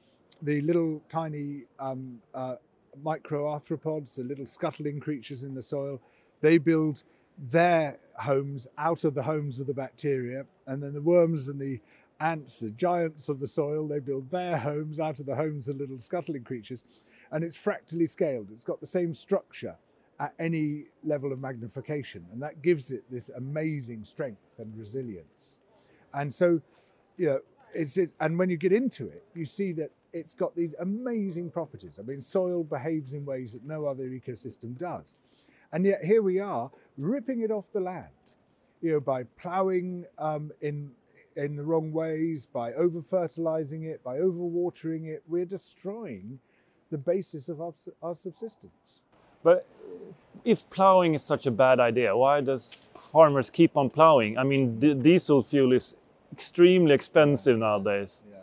the 0.41 0.61
little 0.61 1.01
tiny 1.09 1.63
um, 1.79 2.21
uh, 2.33 2.55
microarthropods, 3.03 4.15
the 4.15 4.23
little 4.23 4.45
scuttling 4.45 4.99
creatures 4.99 5.43
in 5.43 5.53
the 5.53 5.61
soil, 5.61 5.99
they 6.41 6.57
build 6.57 7.03
their 7.37 7.97
homes 8.15 8.67
out 8.77 9.03
of 9.03 9.13
the 9.13 9.23
homes 9.23 9.59
of 9.59 9.67
the 9.67 9.73
bacteria. 9.73 10.45
And 10.67 10.81
then 10.81 10.93
the 10.93 11.01
worms 11.01 11.49
and 11.49 11.59
the 11.59 11.81
ants, 12.19 12.59
the 12.59 12.71
giants 12.71 13.27
of 13.27 13.39
the 13.39 13.47
soil, 13.47 13.87
they 13.87 13.99
build 13.99 14.29
their 14.31 14.57
homes 14.57 14.99
out 14.99 15.19
of 15.19 15.25
the 15.25 15.35
homes 15.35 15.67
of 15.67 15.77
little 15.77 15.99
scuttling 15.99 16.43
creatures. 16.43 16.85
And 17.31 17.43
it's 17.43 17.57
fractally 17.57 18.05
scaled. 18.05 18.49
It's 18.51 18.63
got 18.63 18.79
the 18.79 18.85
same 18.85 19.13
structure 19.13 19.77
at 20.19 20.33
any 20.39 20.85
level 21.03 21.31
of 21.31 21.39
magnification. 21.39 22.25
And 22.31 22.41
that 22.41 22.61
gives 22.61 22.91
it 22.91 23.03
this 23.11 23.29
amazing 23.29 24.03
strength 24.03 24.59
and 24.59 24.75
resilience. 24.77 25.61
And 26.13 26.33
so, 26.33 26.61
you 27.17 27.27
know, 27.27 27.39
it's, 27.73 27.97
it's 27.97 28.15
and 28.19 28.39
when 28.39 28.49
you 28.49 28.57
get 28.57 28.71
into 28.71 29.07
it, 29.07 29.23
you 29.33 29.45
see 29.45 29.73
that 29.73 29.91
it's 30.13 30.33
got 30.33 30.55
these 30.55 30.73
amazing 30.79 31.51
properties. 31.51 31.99
I 31.99 32.03
mean, 32.03 32.21
soil 32.21 32.63
behaves 32.63 33.11
in 33.11 33.25
ways 33.25 33.51
that 33.51 33.65
no 33.65 33.85
other 33.85 34.05
ecosystem 34.05 34.77
does. 34.77 35.19
And 35.73 35.85
yet 35.85 36.05
here 36.05 36.21
we 36.21 36.39
are 36.39 36.71
ripping 36.97 37.41
it 37.41 37.51
off 37.51 37.65
the 37.73 37.81
land, 37.81 38.07
you 38.81 38.93
know, 38.93 38.99
by 39.01 39.23
ploughing 39.23 40.05
um, 40.17 40.51
in 40.61 40.91
in 41.35 41.57
the 41.57 41.63
wrong 41.63 41.91
ways, 41.91 42.45
by 42.45 42.71
over 42.73 43.01
fertilizing 43.01 43.83
it, 43.83 44.01
by 44.03 44.19
overwatering 44.19 45.05
it. 45.05 45.21
We're 45.27 45.43
destroying 45.43 46.39
the 46.89 46.97
basis 46.97 47.49
of 47.49 47.61
our, 47.61 47.73
our 48.01 48.15
subsistence. 48.15 49.03
But 49.43 49.67
if 50.43 50.69
plowing 50.69 51.13
is 51.13 51.23
such 51.23 51.45
a 51.45 51.51
bad 51.51 51.79
idea, 51.79 52.15
why 52.15 52.41
does 52.41 52.81
farmers 52.97 53.49
keep 53.49 53.77
on 53.77 53.89
plowing? 53.89 54.37
I 54.37 54.43
mean, 54.43 54.79
d- 54.79 54.93
diesel 54.93 55.41
fuel 55.41 55.73
is 55.73 55.95
extremely 56.31 56.93
expensive 56.93 57.57
nowadays. 57.57 58.23
Yeah. 58.29 58.37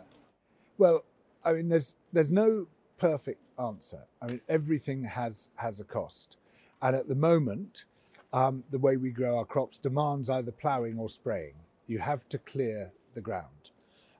Well, 0.77 1.03
I 1.43 1.53
mean, 1.53 1.69
there's 1.69 1.95
there's 2.11 2.31
no 2.31 2.67
perfect 2.97 3.41
answer. 3.59 4.03
I 4.21 4.27
mean, 4.27 4.41
everything 4.47 5.03
has 5.03 5.49
has 5.55 5.79
a 5.79 5.83
cost, 5.83 6.37
and 6.81 6.95
at 6.95 7.07
the 7.07 7.15
moment, 7.15 7.85
um, 8.31 8.63
the 8.69 8.79
way 8.79 8.97
we 8.97 9.11
grow 9.11 9.37
our 9.37 9.45
crops 9.45 9.77
demands 9.77 10.29
either 10.29 10.51
ploughing 10.51 10.97
or 10.97 11.09
spraying. 11.09 11.55
You 11.87 11.99
have 11.99 12.27
to 12.29 12.37
clear 12.37 12.91
the 13.13 13.21
ground, 13.21 13.71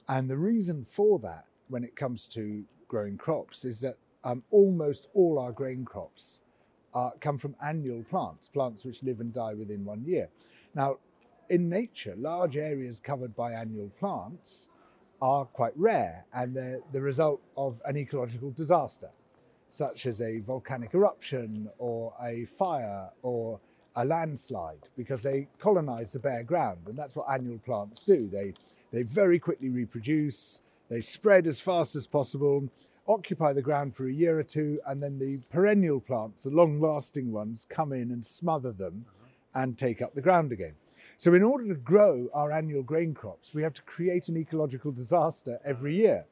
and 0.07 0.29
the 0.29 0.37
reason 0.37 0.83
for 0.83 1.17
that, 1.19 1.45
when 1.69 1.83
it 1.83 1.95
comes 1.95 2.27
to 2.27 2.63
growing 2.87 3.17
crops, 3.17 3.65
is 3.65 3.81
that 3.81 3.97
um, 4.23 4.43
almost 4.51 5.09
all 5.13 5.39
our 5.39 5.51
grain 5.51 5.85
crops 5.85 6.41
uh, 6.93 7.11
come 7.19 7.37
from 7.37 7.55
annual 7.63 8.03
plants, 8.03 8.47
plants 8.47 8.85
which 8.85 9.03
live 9.03 9.19
and 9.19 9.33
die 9.33 9.53
within 9.53 9.83
one 9.83 10.03
year. 10.03 10.29
Now, 10.75 10.97
in 11.49 11.69
nature, 11.69 12.15
large 12.17 12.57
areas 12.57 12.99
covered 12.99 13.35
by 13.35 13.53
annual 13.53 13.89
plants 13.99 14.69
are 15.21 15.45
quite 15.45 15.73
rare 15.75 16.25
and 16.33 16.55
they're 16.55 16.79
the 16.91 17.01
result 17.01 17.41
of 17.57 17.81
an 17.85 17.97
ecological 17.97 18.51
disaster, 18.51 19.09
such 19.69 20.05
as 20.05 20.21
a 20.21 20.39
volcanic 20.39 20.93
eruption 20.93 21.69
or 21.77 22.13
a 22.21 22.45
fire 22.45 23.09
or 23.21 23.59
a 23.95 24.05
landslide, 24.05 24.89
because 24.97 25.21
they 25.21 25.47
colonize 25.59 26.13
the 26.13 26.19
bare 26.19 26.43
ground. 26.43 26.79
And 26.87 26.97
that's 26.97 27.15
what 27.15 27.31
annual 27.31 27.59
plants 27.59 28.01
do. 28.01 28.27
They, 28.27 28.53
they 28.91 29.03
very 29.03 29.39
quickly 29.39 29.69
reproduce, 29.69 30.61
they 30.89 31.01
spread 31.01 31.45
as 31.45 31.61
fast 31.61 31.95
as 31.95 32.07
possible, 32.07 32.69
occupy 33.07 33.53
the 33.53 33.61
ground 33.61 33.95
for 33.95 34.07
a 34.07 34.13
year 34.13 34.39
or 34.39 34.43
two, 34.43 34.79
and 34.85 35.01
then 35.01 35.19
the 35.19 35.39
perennial 35.49 35.99
plants, 35.99 36.43
the 36.43 36.49
long 36.49 36.79
lasting 36.79 37.31
ones, 37.31 37.65
come 37.69 37.91
in 37.91 38.11
and 38.11 38.25
smother 38.25 38.71
them 38.71 39.05
and 39.53 39.77
take 39.77 40.01
up 40.01 40.13
the 40.13 40.21
ground 40.21 40.51
again. 40.51 40.75
So, 41.17 41.33
in 41.33 41.43
order 41.43 41.67
to 41.67 41.75
grow 41.75 42.27
our 42.33 42.51
annual 42.51 42.83
grain 42.83 43.13
crops, 43.13 43.53
we 43.53 43.63
have 43.63 43.73
to 43.73 43.81
create 43.83 44.29
an 44.29 44.37
ecological 44.37 44.91
disaster 44.91 45.59
every 45.63 45.95
year. 45.95 46.25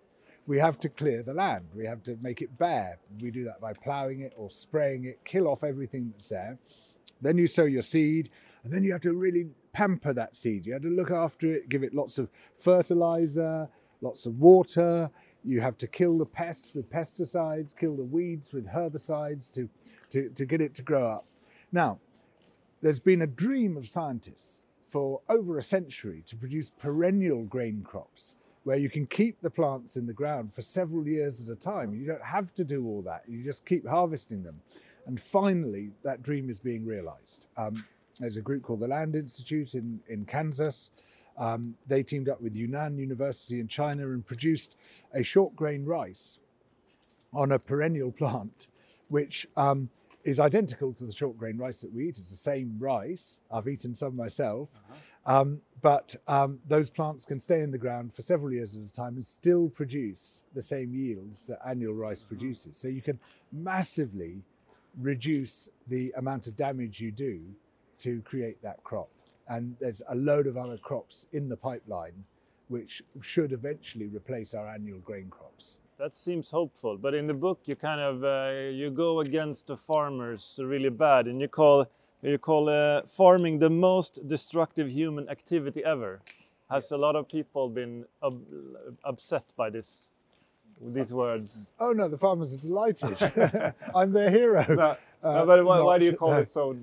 We 0.48 0.58
have 0.58 0.80
to 0.80 0.90
clear 0.90 1.22
the 1.22 1.34
land, 1.34 1.66
we 1.75 1.86
have 1.86 2.04
to 2.04 2.18
make 2.22 2.42
it 2.42 2.58
bare. 2.58 2.98
We 3.22 3.32
do 3.32 3.44
that 3.46 3.62
by 3.62 3.74
ploughing 3.74 4.22
it 4.22 4.34
or 4.36 4.50
spraying 4.50 5.06
it, 5.06 5.24
kill 5.24 5.48
off 5.48 5.63
everything 5.63 6.10
that's 6.12 6.30
there. 6.30 6.58
Then 7.22 7.38
you 7.38 7.48
sow 7.48 7.66
your 7.66 7.84
seed, 7.84 8.30
and 8.63 8.74
then 8.74 8.84
you 8.84 8.92
have 8.92 9.01
to 9.01 9.13
really 9.13 9.48
pamper 9.74 10.13
that 10.13 10.36
seed. 10.36 10.66
You 10.66 10.74
have 10.74 10.82
to 10.82 10.90
look 10.90 11.12
after 11.12 11.51
it, 11.51 11.70
give 11.70 11.84
it 11.84 11.94
lots 11.94 12.18
of 12.18 12.30
fertilizer, 12.58 13.70
lots 14.01 14.25
of 14.25 14.40
water. 14.40 15.12
You 15.44 15.62
have 15.62 15.78
to 15.80 15.88
kill 15.88 16.18
the 16.18 16.26
pests 16.26 16.74
with 16.76 16.90
pesticides, 16.90 17.76
kill 17.76 17.96
the 17.96 18.04
weeds 18.04 18.54
with 18.54 18.68
herbicides 18.68 19.54
to, 19.56 19.70
to, 20.12 20.30
to 20.30 20.46
get 20.46 20.62
it 20.62 20.76
to 20.76 20.84
grow 20.84 21.08
up. 21.08 21.26
Now, 21.72 22.00
there's 22.82 23.00
been 23.00 23.22
a 23.22 23.28
dream 23.28 23.78
of 23.78 23.88
scientists 23.88 24.64
for 24.86 25.22
over 25.30 25.58
a 25.58 25.64
century 25.64 26.24
to 26.28 26.36
produce 26.36 26.70
perennial 26.70 27.44
grain 27.44 27.82
crops 27.84 28.36
where 28.64 28.78
you 28.78 28.90
can 28.90 29.08
keep 29.08 29.42
the 29.42 29.50
plants 29.50 29.96
in 29.96 30.06
the 30.06 30.14
ground 30.14 30.54
for 30.54 30.62
several 30.62 31.08
years 31.08 31.42
at 31.42 31.48
a 31.48 31.56
time. 31.56 31.94
You 31.94 32.06
don't 32.06 32.24
have 32.24 32.54
to 32.56 32.64
do 32.64 32.86
all 32.86 33.02
that, 33.04 33.24
you 33.28 33.44
just 33.44 33.66
keep 33.66 33.88
harvesting 33.88 34.44
them. 34.44 34.62
And 35.08 35.20
finally, 35.20 35.92
that 36.04 36.22
dream 36.22 36.50
is 36.50 36.60
being 36.60 36.86
realized. 36.86 37.48
Um, 37.58 37.84
there's 38.20 38.38
a 38.38 38.42
group 38.42 38.62
called 38.62 38.82
the 38.82 38.88
Land 38.88 39.16
Institute 39.16 39.74
in, 39.74 40.00
in 40.08 40.26
Kansas. 40.26 40.92
Um, 41.38 41.76
they 41.88 42.04
teamed 42.04 42.30
up 42.30 42.42
with 42.42 42.56
Yunnan 42.56 42.98
University 42.98 43.60
in 43.60 43.68
China 43.68 44.04
and 44.12 44.26
produced 44.26 44.78
a 45.14 45.24
short 45.24 45.56
grain 45.56 45.86
rice 45.86 46.40
on 47.34 47.52
a 47.52 47.60
perennial 47.60 48.12
plant, 48.12 48.68
which 49.08 49.48
um, 49.56 49.90
is 50.24 50.40
identical 50.40 50.94
to 50.94 51.06
the 51.06 51.12
short 51.12 51.38
grain 51.38 51.58
rice 51.58 51.82
that 51.82 51.92
we 51.94 52.06
eat. 52.06 52.18
It's 52.18 52.30
the 52.30 52.36
same 52.36 52.76
rice. 52.80 53.40
I've 53.52 53.68
eaten 53.68 53.96
some 53.96 54.16
myself. 54.16 54.70
Um, 55.26 55.62
but 55.82 56.16
um, 56.28 56.60
those 56.68 56.90
plants 56.90 57.26
can 57.26 57.40
stay 57.40 57.62
in 57.62 57.72
the 57.72 57.78
ground 57.78 58.14
for 58.14 58.22
several 58.22 58.52
years 58.52 58.76
at 58.76 58.84
a 58.84 58.92
time 58.92 59.16
and 59.16 59.26
still 59.26 59.70
produce 59.70 60.44
the 60.54 60.62
same 60.62 60.94
yields 60.94 61.48
that 61.48 61.60
annual 61.66 61.94
rice 61.94 62.24
produces. 62.24 62.78
So 62.78 62.88
you 62.88 63.02
can 63.02 63.20
massively 63.52 64.44
reduce 65.00 65.70
the 65.88 66.14
amount 66.18 66.48
of 66.48 66.56
damage 66.56 67.00
you 67.00 67.12
do 67.12 67.42
to 68.00 68.22
create 68.22 68.62
that 68.62 68.84
crop. 68.84 69.10
And 69.48 69.76
there's 69.80 70.02
a 70.08 70.16
load 70.16 70.48
of 70.48 70.58
other 70.58 70.78
crops 70.78 71.28
in 71.34 71.50
the 71.50 71.58
pipeline 71.58 72.24
which 72.70 73.04
should 73.22 73.52
eventually 73.52 74.08
replace 74.08 74.54
our 74.54 74.68
annual 74.68 75.00
grain 75.00 75.30
crops. 75.30 75.80
That 75.98 76.16
seems 76.16 76.52
hopeful, 76.52 76.98
but 76.98 77.14
in 77.14 77.28
the 77.28 77.34
book 77.34 77.60
you 77.66 77.76
kind 77.76 78.00
of 78.02 78.24
uh, 78.24 78.70
you 78.72 78.90
go 78.90 79.20
against 79.20 79.68
the 79.68 79.76
farmers 79.78 80.60
really 80.64 80.90
bad, 80.90 81.28
and 81.28 81.42
you 81.42 81.48
call 81.50 81.88
you 82.22 82.38
call 82.38 82.70
uh, 82.70 83.02
farming 83.08 83.60
the 83.60 83.70
most 83.70 84.26
destructive 84.28 84.90
human 84.90 85.28
activity 85.30 85.84
ever. 85.84 86.22
Has 86.70 86.86
Yes. 86.86 86.92
a 86.92 86.98
lot 86.98 87.16
of 87.18 87.28
people 87.28 87.68
been 87.70 88.06
upset 89.04 89.54
by 89.58 89.70
this 89.70 90.10
these 90.84 91.14
words? 91.14 91.68
Oh 91.80 91.92
no, 91.92 92.08
the 92.08 92.18
farmers 92.18 92.54
are 92.54 92.58
delighted. 92.58 93.18
I'm 93.96 94.12
their 94.12 94.30
hero. 94.30 94.66
No, 94.70 94.96
Uh, 95.24 95.34
no, 95.40 95.46
but 95.46 95.64
why, 95.66 95.80
why 95.82 96.00
do 96.00 96.06
you 96.06 96.14
call 96.16 96.32
no. 96.32 96.38
it 96.40 96.52
so 96.58 96.76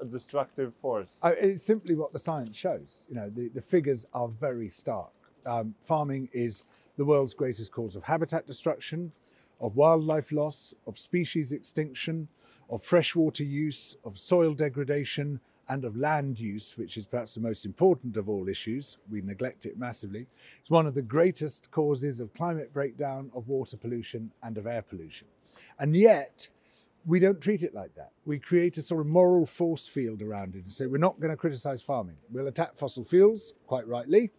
a 0.00 0.04
destructive 0.04 0.74
force? 0.82 1.18
I- 1.22 1.32
It's 1.32 1.62
simply 1.62 1.94
what 1.94 2.12
the 2.12 2.18
science 2.18 2.56
shows. 2.56 3.04
You 3.08 3.14
know, 3.16 3.30
the, 3.30 3.48
the 3.48 3.62
figures 3.62 4.06
are 4.12 4.28
very 4.28 4.68
stark. 4.68 5.10
Um, 5.46 5.74
farming 5.80 6.28
is 6.32 6.64
the 6.96 7.04
world's 7.04 7.32
greatest 7.34 7.72
cause 7.72 7.96
of 7.96 8.02
habitat 8.04 8.46
destruction, 8.46 9.12
of 9.60 9.76
wildlife 9.76 10.32
loss, 10.32 10.74
of 10.86 10.98
species 10.98 11.52
extinction, 11.52 12.28
of 12.68 12.82
freshwater 12.82 13.44
use, 13.44 13.96
of 14.04 14.18
soil 14.18 14.52
degradation, 14.54 15.40
and 15.68 15.84
of 15.84 15.96
land 15.96 16.38
use, 16.38 16.76
which 16.76 16.96
is 16.96 17.06
perhaps 17.06 17.34
the 17.34 17.40
most 17.40 17.66
important 17.66 18.16
of 18.16 18.28
all 18.28 18.48
issues. 18.48 18.98
We 19.10 19.20
neglect 19.20 19.66
it 19.66 19.78
massively. 19.78 20.26
It's 20.60 20.70
one 20.70 20.86
of 20.86 20.94
the 20.94 21.02
greatest 21.02 21.70
causes 21.70 22.20
of 22.20 22.32
climate 22.34 22.72
breakdown, 22.72 23.30
of 23.34 23.48
water 23.48 23.76
pollution, 23.76 24.30
and 24.42 24.56
of 24.58 24.66
air 24.66 24.82
pollution. 24.82 25.26
And 25.78 25.96
yet, 25.96 26.48
we 27.04 27.20
don't 27.20 27.40
treat 27.40 27.62
it 27.62 27.74
like 27.74 27.94
that. 27.94 28.12
We 28.24 28.38
create 28.38 28.78
a 28.78 28.82
sort 28.82 29.00
of 29.00 29.06
moral 29.06 29.46
force 29.46 29.86
field 29.86 30.22
around 30.22 30.54
it 30.54 30.64
and 30.64 30.72
say 30.72 30.86
we're 30.86 30.98
not 30.98 31.20
going 31.20 31.30
to 31.30 31.36
criticize 31.36 31.82
farming. 31.82 32.16
We'll 32.30 32.48
attack 32.48 32.76
fossil 32.76 33.04
fuels, 33.04 33.54
quite 33.66 33.86
rightly. 33.86 34.30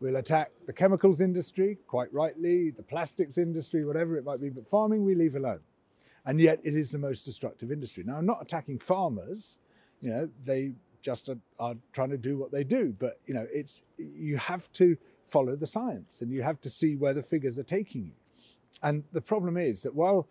We'll 0.00 0.16
attack 0.16 0.50
the 0.66 0.72
chemicals 0.72 1.20
industry, 1.20 1.78
quite 1.86 2.12
rightly, 2.12 2.70
the 2.70 2.82
plastics 2.82 3.38
industry, 3.38 3.84
whatever 3.84 4.18
it 4.18 4.24
might 4.24 4.40
be, 4.40 4.50
but 4.50 4.68
farming 4.68 5.04
we 5.04 5.14
leave 5.14 5.36
alone. 5.36 5.60
And 6.26 6.40
yet 6.40 6.60
it 6.64 6.74
is 6.74 6.90
the 6.90 6.98
most 6.98 7.24
destructive 7.24 7.70
industry. 7.70 8.02
Now, 8.04 8.16
I'm 8.16 8.26
not 8.26 8.42
attacking 8.42 8.80
farmers, 8.80 9.58
you 10.06 10.12
know, 10.12 10.28
they 10.44 10.72
just 11.02 11.28
are, 11.28 11.38
are 11.58 11.74
trying 11.92 12.10
to 12.10 12.16
do 12.16 12.38
what 12.38 12.52
they 12.52 12.62
do, 12.62 12.94
but, 12.96 13.18
you 13.26 13.34
know, 13.34 13.44
it's, 13.52 13.82
you 13.98 14.36
have 14.36 14.70
to 14.74 14.96
follow 15.24 15.56
the 15.56 15.66
science 15.66 16.22
and 16.22 16.30
you 16.30 16.42
have 16.42 16.60
to 16.60 16.70
see 16.70 16.94
where 16.94 17.12
the 17.12 17.22
figures 17.22 17.58
are 17.58 17.64
taking 17.64 18.04
you. 18.04 18.12
And 18.84 19.02
the 19.10 19.20
problem 19.20 19.56
is 19.56 19.82
that 19.82 19.96
while 19.96 20.28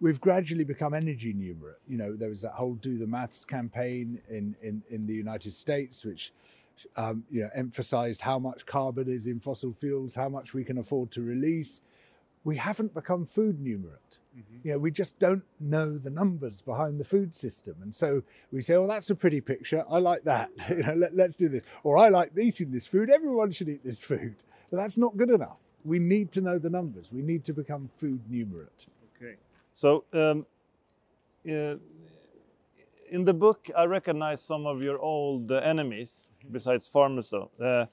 we've 0.00 0.20
gradually 0.20 0.64
become 0.64 0.92
energy 0.92 1.32
numerate, 1.32 1.76
you 1.86 1.96
know, 1.96 2.16
there 2.16 2.30
was 2.30 2.42
that 2.42 2.54
whole 2.54 2.74
do 2.74 2.98
the 2.98 3.06
maths 3.06 3.44
campaign 3.44 4.20
in, 4.28 4.56
in, 4.60 4.82
in 4.90 5.06
the 5.06 5.14
United 5.14 5.52
States, 5.52 6.04
which 6.04 6.32
um, 6.96 7.22
you 7.30 7.42
know, 7.42 7.50
emphasized 7.54 8.22
how 8.22 8.40
much 8.40 8.66
carbon 8.66 9.08
is 9.08 9.28
in 9.28 9.38
fossil 9.38 9.72
fuels, 9.72 10.16
how 10.16 10.28
much 10.28 10.52
we 10.52 10.64
can 10.64 10.78
afford 10.78 11.12
to 11.12 11.22
release. 11.22 11.80
We 12.42 12.56
haven't 12.56 12.92
become 12.92 13.24
food 13.24 13.60
numerate. 13.60 14.18
Mm-hmm. 14.36 14.66
You 14.66 14.72
know, 14.72 14.78
we 14.78 14.90
just 14.90 15.18
don't 15.18 15.44
know 15.60 15.98
the 15.98 16.10
numbers 16.10 16.62
behind 16.62 16.98
the 16.98 17.04
food 17.04 17.34
system, 17.34 17.76
and 17.82 17.94
so 17.94 18.22
we 18.50 18.60
say, 18.60 18.74
"Oh, 18.74 18.86
that's 18.86 19.10
a 19.10 19.14
pretty 19.14 19.40
picture. 19.40 19.84
I 19.88 19.98
like 19.98 20.24
that. 20.24 20.50
you 20.68 20.82
know, 20.82 20.94
let, 20.94 21.14
let's 21.14 21.36
do 21.36 21.48
this." 21.48 21.62
Or 21.82 21.98
I 21.98 22.08
like 22.08 22.32
eating 22.38 22.70
this 22.70 22.86
food. 22.86 23.10
Everyone 23.10 23.52
should 23.52 23.68
eat 23.68 23.84
this 23.84 24.02
food. 24.02 24.36
But 24.70 24.78
that's 24.78 24.96
not 24.96 25.16
good 25.16 25.30
enough. 25.30 25.60
We 25.84 25.98
need 25.98 26.32
to 26.32 26.40
know 26.40 26.58
the 26.58 26.70
numbers. 26.70 27.12
We 27.12 27.22
need 27.22 27.44
to 27.44 27.52
become 27.52 27.90
food 27.96 28.20
numerate. 28.30 28.86
Okay. 29.16 29.34
So 29.74 30.04
um, 30.14 30.46
uh, 31.46 31.76
in 33.10 33.24
the 33.24 33.34
book, 33.34 33.68
I 33.76 33.84
recognize 33.84 34.40
some 34.40 34.66
of 34.66 34.82
your 34.82 34.98
old 34.98 35.52
uh, 35.52 35.56
enemies, 35.56 36.28
besides 36.50 36.88
farmers, 36.88 37.30
though. 37.30 37.50
Uh, 37.60 37.86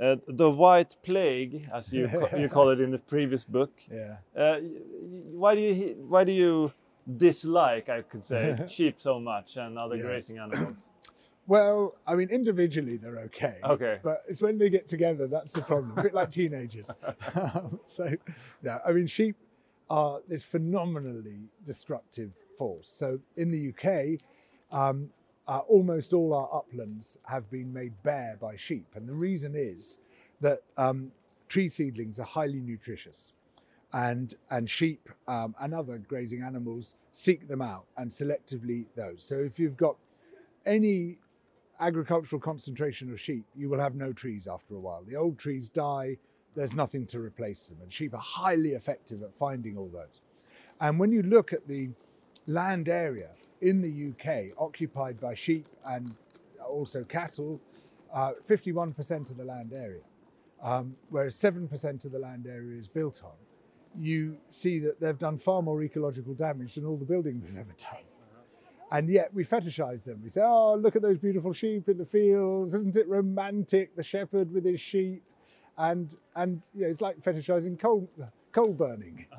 uh, 0.00 0.16
the 0.26 0.50
white 0.50 0.96
plague, 1.02 1.68
as 1.74 1.92
you 1.92 2.08
ca 2.08 2.36
you 2.36 2.48
call 2.56 2.70
it 2.70 2.80
in 2.80 2.90
the 2.90 2.98
previous 2.98 3.44
book. 3.44 3.72
Yeah. 3.92 4.16
Uh, 4.36 4.60
why 5.42 5.54
do 5.54 5.60
you 5.60 5.96
why 6.08 6.24
do 6.24 6.32
you 6.32 6.72
dislike, 7.16 7.88
I 7.88 8.02
could 8.02 8.24
say, 8.24 8.56
sheep 8.68 8.96
so 8.98 9.20
much 9.20 9.56
and 9.56 9.78
other 9.78 9.96
yeah. 9.96 10.02
grazing 10.02 10.38
animals? 10.38 10.76
Well, 11.46 11.96
I 12.06 12.14
mean, 12.14 12.28
individually 12.30 12.96
they're 12.96 13.18
okay. 13.30 13.56
Okay. 13.64 13.98
But 14.04 14.22
it's 14.28 14.40
when 14.40 14.56
they 14.56 14.70
get 14.70 14.86
together 14.86 15.26
that's 15.26 15.52
the 15.52 15.62
problem. 15.62 15.98
A 15.98 16.02
bit 16.04 16.14
like 16.14 16.30
teenagers. 16.30 16.92
so, 17.86 18.14
yeah, 18.62 18.78
I 18.86 18.92
mean, 18.92 19.08
sheep 19.08 19.34
are 19.88 20.20
this 20.28 20.44
phenomenally 20.44 21.48
destructive 21.64 22.34
force. 22.56 22.88
So 22.88 23.18
in 23.36 23.50
the 23.50 23.70
UK, 23.70 24.20
um, 24.70 25.10
uh, 25.50 25.58
almost 25.66 26.12
all 26.12 26.32
our 26.32 26.48
uplands 26.54 27.18
have 27.24 27.50
been 27.50 27.72
made 27.72 27.92
bare 28.04 28.38
by 28.40 28.54
sheep. 28.56 28.86
And 28.94 29.08
the 29.08 29.12
reason 29.12 29.54
is 29.56 29.98
that 30.40 30.60
um, 30.78 31.10
tree 31.48 31.68
seedlings 31.68 32.20
are 32.20 32.24
highly 32.24 32.60
nutritious. 32.60 33.32
And, 33.92 34.32
and 34.48 34.70
sheep 34.70 35.08
um, 35.26 35.56
and 35.60 35.74
other 35.74 35.98
grazing 35.98 36.42
animals 36.42 36.94
seek 37.10 37.48
them 37.48 37.60
out 37.60 37.86
and 37.96 38.08
selectively 38.08 38.86
those. 38.94 39.24
So 39.24 39.34
if 39.34 39.58
you've 39.58 39.76
got 39.76 39.96
any 40.64 41.18
agricultural 41.80 42.40
concentration 42.40 43.12
of 43.12 43.20
sheep, 43.20 43.44
you 43.56 43.68
will 43.68 43.80
have 43.80 43.96
no 43.96 44.12
trees 44.12 44.46
after 44.46 44.76
a 44.76 44.78
while. 44.78 45.02
The 45.02 45.16
old 45.16 45.36
trees 45.36 45.68
die, 45.68 46.18
there's 46.54 46.74
nothing 46.74 47.06
to 47.06 47.18
replace 47.18 47.66
them. 47.66 47.78
And 47.82 47.92
sheep 47.92 48.14
are 48.14 48.20
highly 48.20 48.74
effective 48.74 49.24
at 49.24 49.34
finding 49.34 49.76
all 49.76 49.88
those. 49.88 50.22
And 50.80 51.00
when 51.00 51.10
you 51.10 51.24
look 51.24 51.52
at 51.52 51.66
the 51.66 51.90
land 52.46 52.88
area 52.88 53.30
in 53.60 53.80
the 53.80 54.10
UK 54.10 54.56
occupied 54.58 55.20
by 55.20 55.34
sheep 55.34 55.66
and 55.86 56.14
also 56.66 57.04
cattle, 57.04 57.60
uh, 58.12 58.32
51% 58.48 59.30
of 59.30 59.36
the 59.36 59.44
land 59.44 59.72
area, 59.72 60.02
um, 60.62 60.96
whereas 61.10 61.36
7% 61.36 62.04
of 62.04 62.12
the 62.12 62.18
land 62.18 62.46
area 62.46 62.78
is 62.78 62.88
built 62.88 63.22
on, 63.24 63.32
you 63.98 64.36
see 64.50 64.78
that 64.78 65.00
they've 65.00 65.18
done 65.18 65.36
far 65.36 65.62
more 65.62 65.82
ecological 65.82 66.34
damage 66.34 66.74
than 66.74 66.84
all 66.84 66.96
the 66.96 67.04
building 67.04 67.40
we've 67.44 67.56
ever 67.56 67.74
done. 67.76 68.04
And 68.92 69.08
yet 69.08 69.32
we 69.32 69.44
fetishize 69.44 70.04
them. 70.04 70.20
We 70.22 70.30
say, 70.30 70.42
oh, 70.44 70.74
look 70.74 70.96
at 70.96 71.02
those 71.02 71.18
beautiful 71.18 71.52
sheep 71.52 71.88
in 71.88 71.96
the 71.96 72.04
fields. 72.04 72.74
Isn't 72.74 72.96
it 72.96 73.06
romantic? 73.08 73.94
The 73.94 74.02
shepherd 74.02 74.52
with 74.52 74.64
his 74.64 74.80
sheep. 74.80 75.22
And, 75.78 76.16
and 76.34 76.60
you 76.74 76.82
know, 76.82 76.88
it's 76.88 77.00
like 77.00 77.20
fetishizing 77.20 77.78
coal, 77.78 78.10
coal 78.50 78.72
burning. 78.72 79.26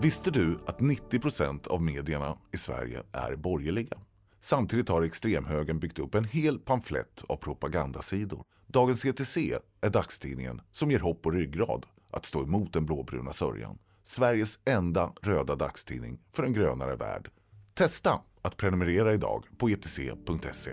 Visste 0.00 0.30
du 0.30 0.58
att 0.66 0.78
90% 0.78 1.68
av 1.68 1.82
medierna 1.82 2.38
i 2.52 2.56
Sverige 2.56 3.02
är 3.12 3.36
borgerliga? 3.36 3.98
Samtidigt 4.40 4.88
har 4.88 5.02
extremhögern 5.02 5.78
byggt 5.78 5.98
upp 5.98 6.14
en 6.14 6.24
hel 6.24 6.58
pamflett 6.58 7.24
av 7.28 7.36
propagandasidor. 7.36 8.42
Dagens 8.66 9.04
ETC 9.04 9.36
är 9.80 9.90
dagstidningen 9.90 10.60
som 10.70 10.90
ger 10.90 10.98
hopp 10.98 11.26
och 11.26 11.32
ryggrad 11.32 11.86
att 12.10 12.24
stå 12.24 12.42
emot 12.42 12.72
den 12.72 12.86
blåbruna 12.86 13.32
sörjan. 13.32 13.78
Sveriges 14.02 14.58
enda 14.64 15.12
röda 15.22 15.56
dagstidning 15.56 16.18
för 16.32 16.42
en 16.42 16.52
grönare 16.52 16.96
värld. 16.96 17.30
Testa 17.74 18.20
att 18.42 18.56
prenumerera 18.56 19.14
idag 19.14 19.44
på 19.58 19.68
etc.se. 19.68 20.70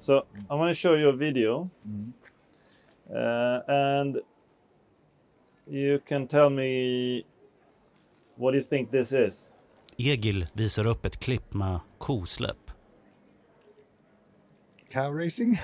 So 0.00 0.22
I 0.36 0.44
want 0.48 0.76
to 0.76 0.88
show 0.88 0.98
you 0.98 1.08
a 1.08 1.16
video. 1.16 1.70
Mm. 1.84 2.12
Uh, 3.10 3.60
and 3.68 4.20
You 5.66 6.00
can 6.06 6.26
tell 6.26 6.50
me 6.50 7.24
what 8.36 8.50
do 8.50 8.58
you 8.58 8.64
think 8.64 8.90
this 8.90 9.12
is? 9.12 9.52
Egil 9.96 10.46
visar 10.52 10.86
upp 10.86 11.06
ett 11.06 11.18
klipp 11.18 11.54
med 11.54 11.80
kosläpp. 11.98 12.70
Cow 14.90 15.12
racing? 15.12 15.58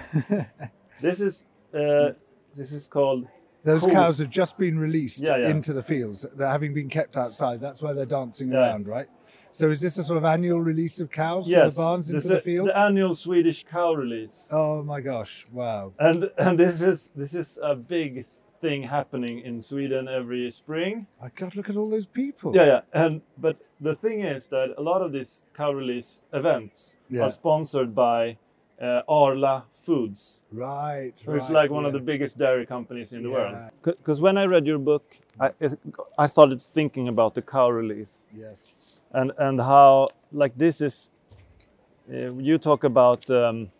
this 1.01 1.21
is 1.21 1.47
uh, 1.75 2.13
this 2.55 2.73
is 2.73 2.89
called 2.89 3.27
those 3.65 3.85
cows. 3.85 3.95
cows 3.95 4.19
have 4.19 4.31
just 4.31 4.57
been 4.59 4.79
released 4.79 5.23
yeah, 5.23 5.37
yeah. 5.37 5.51
into 5.51 5.73
the 5.73 5.83
fields. 5.83 6.27
They're 6.35 6.49
having 6.49 6.75
been 6.75 6.89
kept 6.89 7.17
outside. 7.17 7.61
That's 7.61 7.83
why 7.83 7.93
they're 7.93 8.07
dancing 8.07 8.53
yeah. 8.53 8.59
around, 8.59 8.89
right? 8.89 9.09
So 9.51 9.71
is 9.71 9.81
this 9.81 9.99
a 9.99 10.03
sort 10.03 10.17
of 10.17 10.25
annual 10.25 10.61
release 10.61 11.01
of 11.01 11.11
cows 11.11 11.49
yes, 11.49 11.61
from 11.61 11.71
the 11.71 11.77
barns 11.77 12.11
into 12.11 12.29
the 12.29 12.41
fields? 12.41 12.73
The 12.73 12.79
annual 12.79 13.15
Swedish 13.15 13.65
cow 13.65 13.95
release. 13.95 14.49
Oh 14.51 14.83
my 14.83 15.01
gosh! 15.01 15.47
Wow. 15.53 15.93
And 15.99 16.31
and 16.39 16.59
this 16.59 16.81
is 16.81 17.11
this 17.15 17.35
is 17.35 17.59
a 17.63 17.75
big 17.75 18.27
thing 18.61 18.83
happening 18.85 19.41
in 19.41 19.61
Sweden 19.61 20.09
every 20.09 20.51
spring. 20.51 21.07
My 21.21 21.31
God, 21.35 21.57
look 21.57 21.69
at 21.71 21.77
all 21.77 21.91
those 21.91 22.07
people. 22.07 22.55
Yeah, 22.55 22.67
yeah. 22.67 22.81
And 22.93 23.23
but 23.39 23.57
the 23.81 23.95
thing 23.95 24.21
is 24.21 24.49
that 24.49 24.75
a 24.77 24.83
lot 24.83 25.03
of 25.03 25.13
these 25.13 25.45
cow 25.55 25.73
release 25.73 26.21
events 26.33 26.97
yeah. 27.09 27.23
are 27.23 27.31
sponsored 27.31 27.95
by 27.95 28.39
uh, 28.81 29.03
Arla 29.09 29.67
Foods. 29.73 30.41
Right. 30.53 31.13
Who's 31.25 31.43
right, 31.43 31.51
like 31.51 31.71
one 31.71 31.85
yeah. 31.85 31.89
of 31.89 31.93
the 31.93 32.01
biggest 32.01 32.39
dairy 32.39 32.67
companies 32.67 33.13
in 33.13 33.23
the 33.23 33.29
yeah. 33.31 33.35
world. 33.35 33.71
Because 33.83 34.21
when 34.21 34.37
I 34.37 34.45
read 34.47 34.67
your 34.67 34.79
book, 34.79 35.19
I 35.39 35.53
I 36.19 36.27
started 36.27 36.63
thinking 36.63 37.09
about 37.09 37.35
the 37.35 37.43
cow 37.43 37.71
release. 37.71 38.27
Yes. 38.35 38.77
And 39.13 39.33
and 39.39 39.61
how 39.61 40.09
like 40.33 40.57
this 40.57 40.81
is. 40.81 41.11
Uh, 42.13 42.33
you 42.35 42.59
talk 42.59 42.83
about 42.83 43.31
um, 43.31 43.71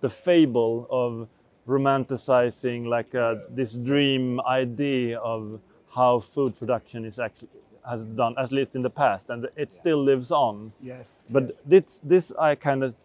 the 0.00 0.08
fable 0.08 0.86
of 0.90 1.28
romanticizing 1.66 2.86
like 2.86 3.14
uh, 3.14 3.36
this 3.50 3.72
dream 3.72 4.40
idea 4.42 5.18
of 5.18 5.60
how 5.94 6.20
food 6.20 6.58
production 6.58 7.04
is 7.04 7.18
actually 7.18 7.48
has 7.88 8.04
done 8.04 8.34
at 8.38 8.50
least 8.50 8.74
in 8.74 8.82
the 8.82 8.90
past 8.90 9.28
and 9.28 9.44
it 9.44 9.50
yeah. 9.56 9.66
still 9.80 10.02
lives 10.02 10.30
on 10.30 10.72
yes 10.80 11.24
but 11.30 11.44
yes. 11.44 11.62
this 11.66 12.00
this 12.02 12.32
i 12.38 12.54
kind 12.54 12.82
of 12.82 12.96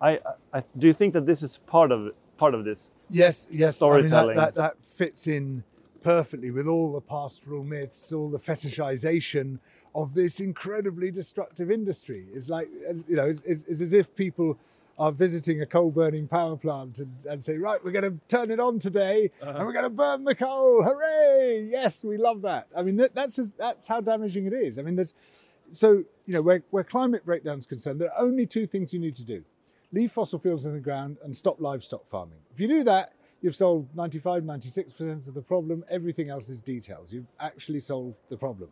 I, 0.00 0.18
I 0.52 0.62
do 0.78 0.86
you 0.86 0.92
think 0.92 1.14
that 1.14 1.26
this 1.26 1.42
is 1.42 1.58
part 1.66 1.92
of 1.92 2.12
part 2.36 2.54
of 2.54 2.64
this 2.64 2.92
yes 3.10 3.48
yes 3.50 3.76
storytelling 3.76 4.14
I 4.14 4.26
mean, 4.28 4.36
that, 4.36 4.54
that, 4.54 4.78
that 4.78 4.84
fits 4.84 5.26
in 5.26 5.64
perfectly 6.02 6.50
with 6.50 6.66
all 6.66 6.92
the 6.92 7.00
pastoral 7.00 7.64
myths 7.64 8.12
all 8.12 8.30
the 8.30 8.38
fetishization 8.38 9.58
of 9.94 10.14
this 10.14 10.40
incredibly 10.40 11.10
destructive 11.10 11.70
industry 11.70 12.26
it's 12.32 12.48
like 12.48 12.68
you 13.08 13.16
know 13.16 13.26
it's, 13.26 13.42
it's, 13.44 13.64
it's 13.64 13.80
as 13.80 13.92
if 13.92 14.14
people 14.14 14.58
are 15.00 15.10
visiting 15.10 15.62
a 15.62 15.66
coal 15.66 15.90
burning 15.90 16.28
power 16.28 16.56
plant 16.56 16.98
and, 16.98 17.10
and 17.24 17.42
say, 17.42 17.56
right, 17.56 17.82
we're 17.82 17.90
going 17.90 18.04
to 18.04 18.18
turn 18.28 18.50
it 18.50 18.60
on 18.60 18.78
today 18.78 19.30
uh-huh. 19.40 19.54
and 19.56 19.66
we're 19.66 19.72
going 19.72 19.82
to 19.82 19.88
burn 19.88 20.24
the 20.24 20.34
coal. 20.34 20.82
Hooray! 20.82 21.66
Yes, 21.70 22.04
we 22.04 22.18
love 22.18 22.42
that. 22.42 22.68
I 22.76 22.82
mean, 22.82 22.96
that, 22.98 23.14
that's, 23.14 23.36
that's 23.52 23.88
how 23.88 24.02
damaging 24.02 24.46
it 24.46 24.52
is. 24.52 24.78
I 24.78 24.82
mean, 24.82 24.96
there's, 24.96 25.14
so, 25.72 26.04
you 26.26 26.34
know, 26.34 26.42
where, 26.42 26.62
where 26.68 26.84
climate 26.84 27.24
breakdown 27.24 27.58
is 27.58 27.64
concerned, 27.64 27.98
there 27.98 28.12
are 28.12 28.22
only 28.22 28.44
two 28.44 28.66
things 28.66 28.92
you 28.92 29.00
need 29.00 29.16
to 29.16 29.24
do 29.24 29.42
leave 29.92 30.12
fossil 30.12 30.38
fuels 30.38 30.66
in 30.66 30.72
the 30.72 30.80
ground 30.80 31.16
and 31.24 31.36
stop 31.36 31.60
livestock 31.60 32.06
farming. 32.06 32.38
If 32.52 32.60
you 32.60 32.68
do 32.68 32.84
that, 32.84 33.12
you've 33.40 33.56
solved 33.56 33.96
95, 33.96 34.44
96% 34.44 35.26
of 35.26 35.34
the 35.34 35.42
problem. 35.42 35.82
Everything 35.90 36.30
else 36.30 36.48
is 36.48 36.60
details. 36.60 37.12
You've 37.12 37.26
actually 37.40 37.80
solved 37.80 38.20
the 38.28 38.36
problem. 38.36 38.68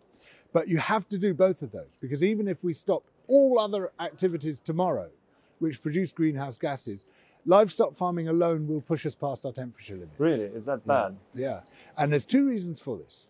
But 0.53 0.69
you 0.69 0.79
have 0.79 1.09
to 1.09 1.19
do 1.19 1.35
both 1.35 1.63
of 1.63 1.73
those 1.73 1.97
because 2.01 2.23
even 2.23 2.47
if 2.47 2.63
we 2.63 2.73
stop 2.73 3.03
all 3.27 3.59
other 3.59 3.91
activities 3.99 4.61
tomorrow, 4.61 5.11
which 5.59 5.81
produce 5.81 6.13
greenhouse 6.13 6.59
gases, 6.59 7.07
livestock 7.45 7.95
farming 7.95 8.29
alone 8.29 8.67
will 8.67 8.81
push 8.81 9.07
us 9.07 9.15
past 9.15 9.47
our 9.47 9.53
temperature 9.53 9.95
limits. 9.95 10.19
Really? 10.19 10.45
Is 10.45 10.65
that 10.65 10.87
bad? 10.87 11.17
Yeah. 11.35 11.61
And 11.97 12.13
there's 12.13 12.25
two 12.25 12.47
reasons 12.47 12.81
for 12.81 12.97
this. 12.97 13.27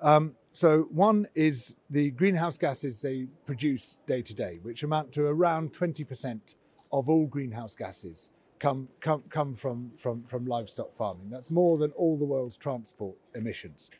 Um, 0.00 0.34
so, 0.50 0.88
one 0.90 1.28
is 1.34 1.76
the 1.88 2.10
greenhouse 2.10 2.58
gases 2.58 3.00
they 3.00 3.28
produce 3.46 3.98
day 4.06 4.20
to 4.20 4.34
day, 4.34 4.58
which 4.62 4.82
amount 4.82 5.12
to 5.12 5.24
around 5.24 5.72
20% 5.72 6.56
of 6.92 7.08
all 7.08 7.26
greenhouse 7.26 7.74
gases 7.74 8.30
come, 8.58 8.88
come, 9.00 9.22
come 9.30 9.54
from, 9.54 9.92
from, 9.96 10.24
from 10.24 10.44
livestock 10.46 10.94
farming. 10.94 11.30
That's 11.30 11.50
more 11.50 11.78
than 11.78 11.92
all 11.92 12.16
the 12.18 12.24
world's 12.24 12.56
transport 12.56 13.16
emissions. 13.34 13.90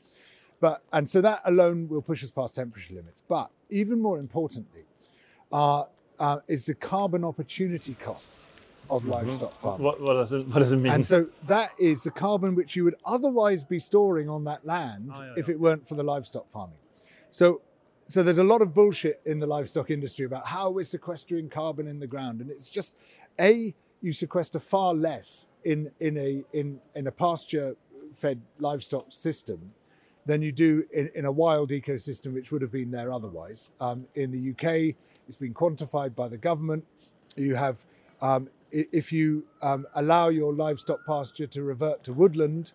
But, 0.61 0.83
and 0.93 1.09
so 1.09 1.21
that 1.21 1.43
alone 1.45 1.89
will 1.89 2.03
push 2.03 2.23
us 2.23 2.31
past 2.31 2.55
temperature 2.55 2.95
limits. 2.95 3.23
But 3.29 3.51
even 3.71 4.01
more 4.01 4.19
importantly, 4.19 4.85
uh, 5.51 5.85
uh, 6.23 6.39
is 6.47 6.67
the 6.67 6.75
carbon 6.75 7.25
opportunity 7.25 7.95
cost 7.95 8.47
of 8.89 9.07
livestock 9.07 9.59
farming. 9.59 9.85
What, 9.85 10.01
what, 10.01 10.15
does 10.15 10.33
it, 10.33 10.47
what 10.47 10.61
does 10.61 10.73
it 10.73 10.77
mean? 10.77 10.93
And 10.93 11.05
so 11.05 11.27
that 11.47 11.73
is 11.81 12.05
the 12.05 12.13
carbon 12.13 12.55
which 12.55 12.77
you 12.77 12.85
would 12.85 12.95
otherwise 13.05 13.65
be 13.65 13.81
storing 13.81 14.31
on 14.31 14.45
that 14.45 14.65
land 14.65 15.11
Oh, 15.15 15.23
yeah, 15.23 15.35
if 15.37 15.49
yeah. 15.49 15.55
it 15.55 15.61
weren't 15.61 15.87
for 15.87 15.97
the 15.97 16.05
livestock 16.05 16.49
farming. 16.49 16.77
So, 17.33 17.61
so 18.07 18.23
there's 18.23 18.39
a 18.39 18.45
lot 18.45 18.63
of 18.63 18.73
bullshit 18.73 19.21
in 19.25 19.41
the 19.41 19.49
livestock 19.49 19.91
industry 19.91 20.25
about 20.25 20.47
how 20.47 20.71
we're 20.71 20.85
sequestering 20.85 21.49
carbon 21.49 21.89
in 21.89 21.99
the 21.99 22.07
ground, 22.07 22.41
and 22.41 22.51
it's 22.51 22.71
just 22.71 22.95
a 23.41 23.75
you 24.01 24.13
sequester 24.13 24.59
far 24.59 24.95
less 24.95 25.47
in 25.65 25.91
in 25.99 26.17
a 26.19 26.45
in 26.53 26.81
in 26.95 27.07
a 27.07 27.13
pasture 27.13 27.77
fed 28.13 28.41
livestock 28.59 29.07
system 29.09 29.73
than 30.27 30.43
you 30.43 30.53
do 30.53 30.85
in, 30.93 31.11
in 31.15 31.25
a 31.25 31.33
wild 31.33 31.71
ecosystem 31.71 32.35
which 32.35 32.53
would 32.53 32.63
have 32.63 32.71
been 32.71 32.91
there 32.91 33.13
otherwise. 33.13 33.71
Um, 33.81 34.07
in 34.15 34.31
the 34.31 34.51
UK, 34.51 34.95
it's 35.27 35.37
been 35.37 35.55
quantified 35.55 36.15
by 36.15 36.29
the 36.29 36.37
government. 36.37 36.85
You 37.37 37.55
have, 37.55 37.85
um, 38.21 38.49
if 38.71 39.13
you 39.13 39.45
um, 39.61 39.87
allow 39.95 40.29
your 40.29 40.53
livestock 40.53 41.05
pasture 41.07 41.47
to 41.49 41.63
revert 41.63 42.05
to 42.05 42.13
woodland, 42.13 42.73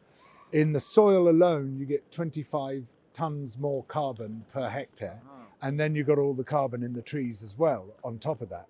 in 0.52 0.72
the 0.74 0.80
soil 0.80 1.30
alone, 1.30 1.78
you 1.78 1.86
get 1.86 2.10
25 2.12 2.88
tons 3.14 3.58
more 3.58 3.84
carbon 3.84 4.46
per 4.52 4.70
hectare. 4.70 5.22
And 5.62 5.80
then 5.80 5.96
you've 5.96 6.08
got 6.08 6.20
all 6.20 6.34
the 6.34 6.44
carbon 6.44 6.84
in 6.84 6.94
the 6.94 7.02
trees 7.02 7.42
as 7.42 7.58
well 7.58 7.96
on 8.04 8.20
top 8.20 8.42
of 8.42 8.50
that. 8.50 8.68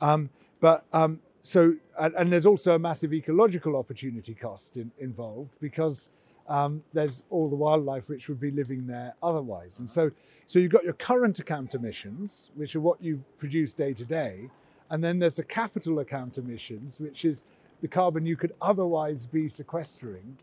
Um, 0.00 0.30
but 0.60 0.84
um, 0.92 1.20
so, 1.40 1.76
and, 1.98 2.14
and 2.14 2.32
there's 2.32 2.46
also 2.46 2.74
a 2.74 2.78
massive 2.78 3.14
ecological 3.14 3.76
opportunity 3.76 4.34
cost 4.34 4.76
in, 4.76 4.90
involved 4.98 5.52
because 5.60 6.10
um, 6.48 6.82
there's 6.92 7.22
all 7.30 7.48
the 7.48 7.56
wildlife 7.56 8.08
which 8.08 8.28
would 8.28 8.40
be 8.40 8.50
living 8.50 8.86
there 8.86 9.14
otherwise. 9.22 9.78
And 9.78 9.88
so, 9.88 10.10
so 10.46 10.58
you've 10.58 10.72
got 10.72 10.84
your 10.84 10.92
current 10.92 11.38
account 11.38 11.74
emissions, 11.74 12.50
which 12.54 12.76
are 12.76 12.80
what 12.80 13.02
you 13.02 13.24
produce 13.38 13.72
day 13.72 13.92
to 13.94 14.04
day, 14.04 14.50
and 14.90 15.02
then 15.02 15.18
there's 15.18 15.36
the 15.36 15.44
capital 15.44 15.98
account 15.98 16.38
emissions, 16.38 17.00
which 17.00 17.24
is 17.24 17.44
the 17.80 17.88
carbon 17.88 18.24
you 18.24 18.36
could 18.36 18.52
otherwise 18.60 19.26
be 19.26 19.48
sequestering 19.48 20.36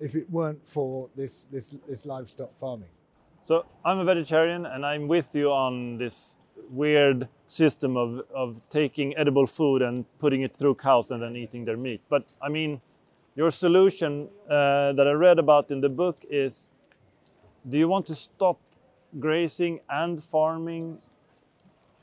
if 0.00 0.14
it 0.14 0.28
weren't 0.30 0.66
for 0.66 1.08
this 1.14 1.44
this, 1.44 1.74
this 1.86 2.06
livestock 2.06 2.56
farming. 2.58 2.88
So 3.42 3.66
I'm 3.84 3.98
a 3.98 4.04
vegetarian 4.04 4.66
and 4.66 4.84
I'm 4.84 5.08
with 5.08 5.34
you 5.34 5.50
on 5.50 5.98
this 5.98 6.36
weird 6.70 7.28
system 7.46 7.96
of, 7.96 8.22
of 8.34 8.68
taking 8.70 9.16
edible 9.16 9.46
food 9.46 9.82
and 9.82 10.04
putting 10.18 10.42
it 10.42 10.56
through 10.56 10.74
cows 10.76 11.10
and 11.10 11.22
then 11.22 11.36
eating 11.36 11.64
their 11.64 11.76
meat. 11.76 12.00
But 12.08 12.24
I 12.40 12.48
mean, 12.48 12.80
your 13.34 13.50
solution 13.50 14.28
uh, 14.48 14.92
that 14.92 15.06
I 15.06 15.12
read 15.12 15.38
about 15.38 15.70
in 15.70 15.80
the 15.80 15.88
book 15.88 16.18
is 16.28 16.68
do 17.68 17.78
you 17.78 17.88
want 17.88 18.06
to 18.06 18.14
stop 18.14 18.58
grazing 19.18 19.80
and 19.88 20.22
farming? 20.22 20.98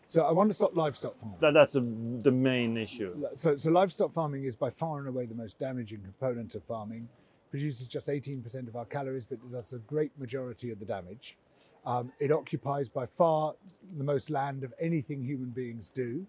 So 0.06 0.24
I 0.24 0.32
want 0.32 0.50
to 0.50 0.54
stop 0.54 0.76
livestock 0.76 1.20
farming. 1.20 1.38
That, 1.42 1.54
that's 1.54 1.76
a, 1.76 1.82
the 1.82 2.32
main 2.32 2.78
issue. 2.78 3.28
So, 3.34 3.56
so 3.56 3.72
livestock 3.72 4.14
farming 4.14 4.46
is 4.46 4.56
by 4.56 4.70
far 4.70 5.00
and 5.00 5.08
away 5.08 5.26
the 5.26 5.36
most 5.36 5.60
damaging 5.60 6.02
component 6.02 6.56
of 6.56 6.64
farming. 6.64 7.10
Produces 7.50 7.88
just 7.88 8.08
18% 8.08 8.68
of 8.68 8.76
our 8.76 8.86
calories, 8.86 9.26
but 9.26 9.36
it 9.36 9.52
does 9.52 9.74
a 9.74 9.80
great 9.80 10.12
majority 10.20 10.70
of 10.70 10.80
the 10.80 10.86
damage. 10.86 11.38
Um, 11.86 12.12
it 12.20 12.32
occupies 12.32 12.90
by 12.90 13.06
far 13.06 13.56
the 13.98 14.04
most 14.04 14.30
land 14.30 14.64
of 14.64 14.74
anything 14.80 15.24
human 15.24 15.50
beings 15.50 15.90
do. 15.90 16.26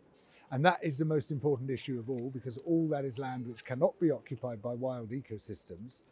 And 0.50 0.64
that 0.64 0.78
is 0.82 0.98
the 0.98 1.04
most 1.04 1.30
important 1.30 1.70
issue 1.70 1.98
of 1.98 2.08
all 2.08 2.30
because 2.32 2.58
all 2.58 2.88
that 2.88 3.04
is 3.04 3.18
land 3.18 3.46
which 3.46 3.64
cannot 3.64 3.98
be 4.00 4.10
occupied 4.10 4.62
by 4.62 4.74
wild 4.74 5.10
ecosystems. 5.10 6.04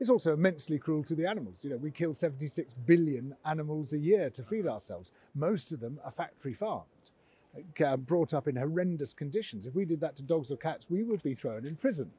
It's 0.00 0.10
also 0.10 0.34
immensely 0.34 0.78
cruel 0.78 1.04
to 1.04 1.14
the 1.14 1.26
animals. 1.26 1.64
You 1.64 1.70
know, 1.70 1.76
we 1.76 1.92
kill 1.92 2.14
76 2.14 2.74
billion 2.86 3.36
animals 3.44 3.92
a 3.92 3.98
year 3.98 4.28
to 4.30 4.42
feed 4.42 4.66
ourselves. 4.66 5.12
Most 5.34 5.72
of 5.72 5.78
them 5.78 6.00
are 6.04 6.10
factory 6.10 6.52
farmed, 6.52 6.84
uh, 7.84 7.96
brought 7.96 8.34
up 8.34 8.48
in 8.48 8.56
horrendous 8.56 9.14
conditions. 9.14 9.66
If 9.66 9.74
we 9.76 9.84
did 9.84 10.00
that 10.00 10.16
to 10.16 10.24
dogs 10.24 10.50
or 10.50 10.56
cats, 10.56 10.86
we 10.90 11.04
would 11.04 11.22
be 11.22 11.34
thrown 11.34 11.64
in 11.64 11.76
prison. 11.76 12.10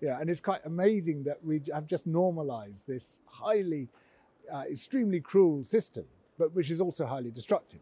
Yeah, 0.00 0.18
and 0.18 0.30
it's 0.30 0.40
quite 0.40 0.62
amazing 0.64 1.24
that 1.24 1.44
we 1.44 1.60
have 1.72 1.86
just 1.86 2.06
normalized 2.06 2.86
this 2.86 3.20
highly, 3.26 3.88
uh, 4.52 4.64
extremely 4.70 5.20
cruel 5.20 5.62
system, 5.62 6.06
but 6.38 6.52
which 6.54 6.70
is 6.70 6.80
also 6.80 7.04
highly 7.04 7.30
destructive. 7.30 7.80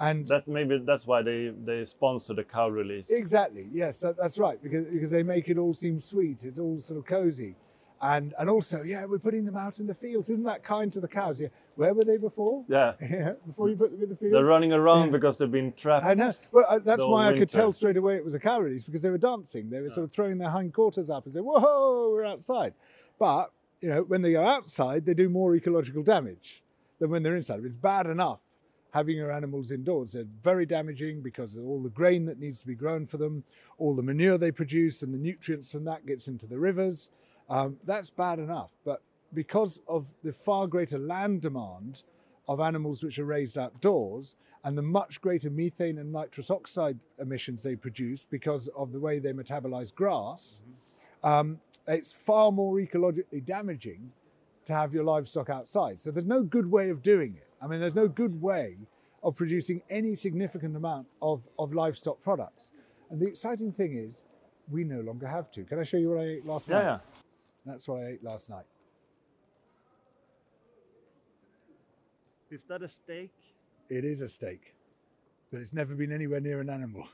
And 0.00 0.26
That 0.28 0.46
maybe 0.46 0.78
that's 0.78 1.06
why 1.06 1.22
they, 1.22 1.52
they 1.64 1.84
sponsor 1.84 2.32
the 2.34 2.44
cow 2.44 2.68
release. 2.68 3.10
Exactly. 3.10 3.66
Yes, 3.72 4.00
that, 4.00 4.16
that's 4.16 4.38
right. 4.38 4.62
Because 4.62 4.84
because 4.86 5.10
they 5.10 5.22
make 5.24 5.48
it 5.48 5.58
all 5.58 5.72
seem 5.72 5.98
sweet. 5.98 6.44
It's 6.44 6.58
all 6.58 6.78
sort 6.78 6.98
of 7.00 7.04
cozy, 7.06 7.56
and 8.00 8.32
and 8.38 8.48
also 8.48 8.82
yeah, 8.82 9.04
we're 9.06 9.18
putting 9.18 9.44
them 9.44 9.56
out 9.56 9.80
in 9.80 9.88
the 9.88 9.94
fields. 9.94 10.30
Isn't 10.30 10.44
that 10.44 10.62
kind 10.62 10.92
to 10.92 11.00
the 11.00 11.08
cows? 11.08 11.40
Yeah. 11.40 11.48
Where 11.74 11.94
were 11.94 12.04
they 12.04 12.16
before? 12.16 12.64
Yeah, 12.68 12.92
Yeah. 13.00 13.32
Before 13.44 13.68
you 13.68 13.76
put 13.76 13.90
them 13.90 14.00
in 14.02 14.08
the 14.08 14.14
fields. 14.14 14.32
they're 14.34 14.44
running 14.44 14.72
around 14.72 15.06
Yeah. 15.06 15.12
because 15.12 15.36
they've 15.36 15.50
been 15.50 15.72
trapped. 15.72 16.06
I 16.06 16.14
know. 16.14 16.32
Well, 16.52 16.66
uh, 16.68 16.78
that's 16.78 17.04
why 17.04 17.28
I 17.28 17.36
could 17.36 17.50
tell 17.50 17.72
straight 17.72 17.96
away 17.96 18.16
it 18.16 18.24
was 18.24 18.34
a 18.36 18.40
cow 18.40 18.60
release 18.60 18.84
because 18.84 19.02
they 19.02 19.10
were 19.10 19.18
dancing. 19.18 19.68
They 19.68 19.80
were 19.80 19.88
sort 19.90 20.04
of 20.04 20.12
throwing 20.12 20.38
their 20.38 20.50
hindquarters 20.50 21.10
up 21.10 21.24
and 21.24 21.34
saying, 21.34 21.44
"Whoa, 21.44 22.10
we're 22.12 22.24
outside." 22.24 22.74
But 23.18 23.50
you 23.80 23.88
know, 23.88 24.02
when 24.02 24.22
they 24.22 24.30
go 24.32 24.44
outside, 24.44 25.06
they 25.06 25.14
do 25.14 25.28
more 25.28 25.56
ecological 25.56 26.04
damage 26.04 26.62
than 27.00 27.10
when 27.10 27.24
they're 27.24 27.36
inside. 27.36 27.64
It's 27.64 27.76
bad 27.76 28.06
enough 28.06 28.42
having 28.92 29.16
your 29.16 29.30
animals 29.30 29.70
indoors. 29.70 30.12
They're 30.12 30.24
very 30.42 30.66
damaging 30.66 31.22
because 31.22 31.56
of 31.56 31.64
all 31.64 31.82
the 31.82 31.90
grain 31.90 32.26
that 32.26 32.38
needs 32.38 32.60
to 32.60 32.66
be 32.66 32.74
grown 32.74 33.06
for 33.06 33.18
them, 33.18 33.44
all 33.78 33.94
the 33.94 34.02
manure 34.02 34.38
they 34.38 34.50
produce, 34.50 35.02
and 35.02 35.12
the 35.12 35.18
nutrients 35.18 35.72
from 35.72 35.84
that 35.84 36.06
gets 36.06 36.28
into 36.28 36.46
the 36.46 36.58
rivers. 36.58 37.10
Um, 37.48 37.76
that's 37.84 38.10
bad 38.10 38.38
enough. 38.38 38.72
But 38.84 39.02
because 39.34 39.80
of 39.88 40.06
the 40.22 40.32
far 40.32 40.66
greater 40.66 40.98
land 40.98 41.42
demand 41.42 42.02
of 42.48 42.60
animals 42.60 43.02
which 43.02 43.18
are 43.18 43.24
raised 43.24 43.58
outdoors 43.58 44.36
and 44.64 44.76
the 44.76 44.82
much 44.82 45.20
greater 45.20 45.50
methane 45.50 45.98
and 45.98 46.12
nitrous 46.12 46.50
oxide 46.50 46.98
emissions 47.18 47.62
they 47.62 47.76
produce 47.76 48.24
because 48.24 48.68
of 48.68 48.92
the 48.92 49.00
way 49.00 49.18
they 49.18 49.32
metabolize 49.32 49.94
grass, 49.94 50.62
um, 51.22 51.60
it's 51.86 52.12
far 52.12 52.50
more 52.50 52.76
ecologically 52.76 53.44
damaging 53.44 54.12
to 54.64 54.74
have 54.74 54.92
your 54.92 55.04
livestock 55.04 55.48
outside. 55.48 56.00
So 56.00 56.10
there's 56.10 56.24
no 56.24 56.42
good 56.42 56.70
way 56.70 56.90
of 56.90 57.02
doing 57.02 57.36
it. 57.36 57.47
I 57.60 57.66
mean, 57.66 57.80
there's 57.80 57.94
no 57.94 58.08
good 58.08 58.40
way 58.40 58.76
of 59.22 59.34
producing 59.36 59.82
any 59.90 60.14
significant 60.14 60.76
amount 60.76 61.06
of, 61.20 61.48
of 61.58 61.74
livestock 61.74 62.20
products. 62.22 62.72
And 63.10 63.20
the 63.20 63.26
exciting 63.26 63.72
thing 63.72 63.96
is, 63.96 64.24
we 64.70 64.84
no 64.84 65.00
longer 65.00 65.26
have 65.26 65.50
to. 65.52 65.64
Can 65.64 65.78
I 65.78 65.82
show 65.82 65.96
you 65.96 66.10
what 66.10 66.20
I 66.20 66.24
ate 66.24 66.46
last 66.46 66.68
yeah, 66.68 66.74
night? 66.74 66.84
yeah. 66.84 66.98
That's 67.66 67.88
what 67.88 68.02
I 68.02 68.06
ate 68.08 68.22
last 68.24 68.50
night. 68.50 68.64
Is 72.50 72.64
that 72.64 72.82
a 72.82 72.88
steak? 72.88 73.32
It 73.90 74.04
is 74.04 74.22
a 74.22 74.28
steak, 74.28 74.74
but 75.50 75.60
it's 75.60 75.72
never 75.72 75.94
been 75.94 76.12
anywhere 76.12 76.40
near 76.40 76.60
an 76.60 76.70
animal. 76.70 77.04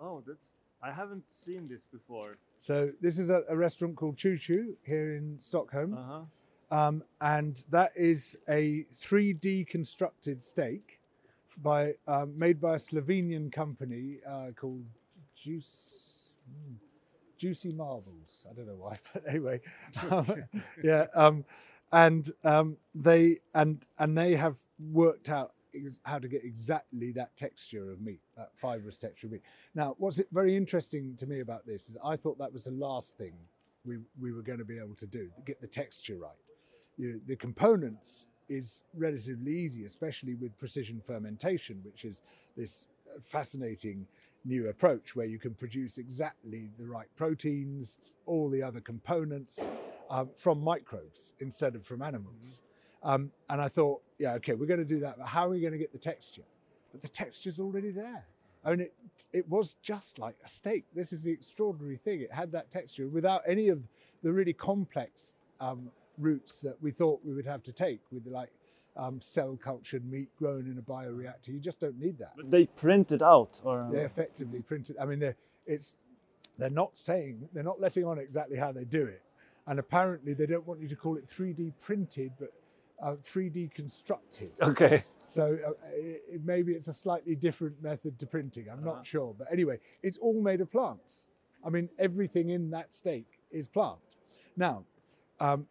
Oh, 0.00 0.22
that's. 0.26 0.52
I 0.80 0.92
haven't 0.92 1.28
seen 1.28 1.66
this 1.68 1.86
before. 1.86 2.36
So 2.58 2.92
this 3.00 3.18
is 3.18 3.30
a, 3.30 3.42
a 3.48 3.56
restaurant 3.56 3.96
called 3.96 4.16
Choo 4.16 4.38
Choo 4.38 4.76
here 4.84 5.14
in 5.16 5.38
Stockholm, 5.40 5.94
Uh 5.94 6.02
huh. 6.06 6.20
Um, 6.70 7.02
and 7.20 7.64
that 7.70 7.92
is 7.96 8.36
a 8.48 8.86
3D 8.94 9.66
constructed 9.66 10.42
steak 10.42 11.00
by 11.62 11.94
um, 12.06 12.38
made 12.38 12.60
by 12.60 12.74
a 12.74 12.78
Slovenian 12.78 13.50
company 13.50 14.18
uh, 14.26 14.48
called 14.54 14.84
Juice. 15.34 16.34
hmm, 16.46 16.74
Juicy 17.36 17.72
Marbles. 17.72 18.46
I 18.50 18.54
don't 18.54 18.66
know 18.66 18.76
why, 18.76 18.98
but 19.12 19.28
anyway, 19.28 19.60
um, 20.10 20.44
yeah. 20.84 21.06
Um, 21.14 21.44
and 21.92 22.30
um, 22.44 22.76
they 22.94 23.38
and 23.54 23.84
and 23.98 24.16
they 24.16 24.34
have 24.34 24.56
worked 24.92 25.30
out 25.30 25.52
how 26.02 26.18
to 26.18 26.28
get 26.28 26.44
exactly 26.44 27.12
that 27.12 27.36
texture 27.36 27.90
of 27.92 28.00
meat, 28.00 28.20
that 28.36 28.50
fibrous 28.56 28.98
texture 28.98 29.26
of 29.26 29.32
meat. 29.32 29.42
Now, 29.74 29.94
what's 29.98 30.18
it 30.18 30.28
very 30.32 30.56
interesting 30.56 31.14
to 31.16 31.26
me 31.26 31.40
about 31.40 31.66
this 31.66 31.88
is 31.88 31.96
I 32.04 32.16
thought 32.16 32.38
that 32.38 32.52
was 32.52 32.64
the 32.64 32.72
last 32.72 33.16
thing 33.16 33.32
we 33.84 33.98
we 34.20 34.32
were 34.32 34.42
going 34.42 34.58
to 34.58 34.64
be 34.64 34.78
able 34.78 34.94
to 34.96 35.06
do, 35.06 35.30
get 35.46 35.60
the 35.60 35.66
texture 35.66 36.16
right. 36.16 36.47
You 36.98 37.12
know, 37.12 37.20
the 37.26 37.36
components 37.36 38.26
is 38.48 38.82
relatively 38.94 39.52
easy, 39.52 39.84
especially 39.84 40.34
with 40.34 40.56
precision 40.58 41.00
fermentation, 41.00 41.80
which 41.84 42.04
is 42.04 42.22
this 42.56 42.86
fascinating 43.22 44.06
new 44.44 44.68
approach 44.68 45.14
where 45.14 45.26
you 45.26 45.38
can 45.38 45.54
produce 45.54 45.98
exactly 45.98 46.70
the 46.78 46.86
right 46.86 47.08
proteins, 47.16 47.98
all 48.26 48.48
the 48.48 48.62
other 48.62 48.80
components 48.80 49.66
um, 50.10 50.30
from 50.36 50.62
microbes 50.62 51.34
instead 51.40 51.74
of 51.74 51.84
from 51.84 52.02
animals. 52.02 52.62
Um, 53.02 53.30
and 53.48 53.60
I 53.60 53.68
thought, 53.68 54.02
yeah, 54.18 54.34
okay, 54.34 54.54
we're 54.54 54.66
going 54.66 54.80
to 54.80 54.86
do 54.86 54.98
that, 55.00 55.18
but 55.18 55.26
how 55.26 55.46
are 55.46 55.50
we 55.50 55.60
going 55.60 55.72
to 55.72 55.78
get 55.78 55.92
the 55.92 55.98
texture? 55.98 56.42
But 56.92 57.00
the 57.00 57.08
texture's 57.08 57.60
already 57.60 57.90
there. 57.90 58.26
I 58.64 58.70
mean, 58.70 58.80
it, 58.80 58.94
it 59.32 59.48
was 59.48 59.74
just 59.74 60.18
like 60.18 60.36
a 60.44 60.48
steak. 60.48 60.84
This 60.94 61.12
is 61.12 61.22
the 61.22 61.30
extraordinary 61.30 61.96
thing. 61.96 62.20
It 62.20 62.32
had 62.32 62.50
that 62.52 62.70
texture 62.70 63.08
without 63.08 63.42
any 63.46 63.68
of 63.68 63.82
the 64.22 64.32
really 64.32 64.52
complex 64.52 65.32
um, 65.60 65.90
routes 66.18 66.60
that 66.62 66.76
we 66.82 66.90
thought 66.90 67.20
we 67.24 67.34
would 67.34 67.46
have 67.46 67.62
to 67.64 67.72
take 67.72 68.00
with 68.10 68.26
like 68.26 68.50
um, 68.96 69.20
cell 69.20 69.56
cultured 69.62 70.04
meat 70.10 70.28
grown 70.36 70.66
in 70.66 70.76
a 70.78 70.82
bioreactor. 70.82 71.48
You 71.48 71.60
just 71.60 71.80
don't 71.80 71.98
need 71.98 72.18
that. 72.18 72.32
But 72.36 72.50
they 72.50 72.66
print 72.66 73.12
it 73.12 73.22
out, 73.22 73.60
or 73.64 73.88
They 73.92 74.02
effectively 74.02 74.60
printed. 74.60 74.96
I 75.00 75.04
mean, 75.04 75.18
they're, 75.20 75.36
it's 75.66 75.96
they're 76.58 76.70
not 76.70 76.96
saying 76.98 77.48
they're 77.52 77.62
not 77.62 77.80
letting 77.80 78.04
on 78.04 78.18
exactly 78.18 78.56
how 78.56 78.72
they 78.72 78.84
do 78.84 79.04
it, 79.04 79.22
and 79.66 79.78
apparently 79.78 80.34
they 80.34 80.46
don't 80.46 80.66
want 80.66 80.80
you 80.80 80.88
to 80.88 80.96
call 80.96 81.16
it 81.16 81.28
3D 81.28 81.72
printed, 81.80 82.32
but 82.40 82.52
uh, 83.00 83.14
3D 83.22 83.72
constructed. 83.72 84.50
okay. 84.60 85.04
So 85.24 85.58
uh, 85.64 85.70
it, 85.92 86.22
it- 86.32 86.44
maybe 86.44 86.72
it's 86.72 86.88
a 86.88 86.92
slightly 86.92 87.36
different 87.36 87.80
method 87.82 88.18
to 88.18 88.26
printing. 88.26 88.66
I'm 88.72 88.82
not 88.82 89.06
sure, 89.06 89.34
but 89.38 89.46
anyway, 89.52 89.78
it's 90.02 90.18
all 90.18 90.40
made 90.42 90.60
of 90.60 90.72
plants. 90.72 91.26
I 91.64 91.70
mean, 91.70 91.88
everything 91.98 92.50
in 92.50 92.70
that 92.70 92.94
steak 92.94 93.26
is 93.52 93.68
plant. 93.68 93.98
Now, 94.56 94.84
um, 95.38 95.66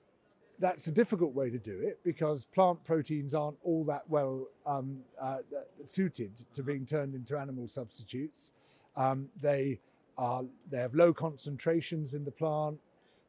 that's 0.60 0.88
a 0.88 0.91
difficult 0.91 1.34
way 1.34 1.50
to 1.50 1.60
do 1.60 1.80
it 1.80 2.00
because 2.04 2.46
plant 2.46 2.84
proteins 2.84 3.36
aren't 3.36 3.58
all 3.63 3.84
that 3.86 4.04
well 4.10 4.48
um, 4.65 5.00
uh, 5.22 5.38
suited 5.86 6.43
to 6.54 6.63
being 6.63 6.86
turned 6.86 7.13
into 7.13 7.38
animal 7.38 7.67
substitutes. 7.67 8.54
Um, 8.96 9.30
they 9.39 9.80
are 10.17 10.43
they 10.72 10.80
have 10.80 10.96
low 10.96 11.13
concentrations 11.13 12.13
in 12.15 12.26
the 12.26 12.32
plant. 12.32 12.80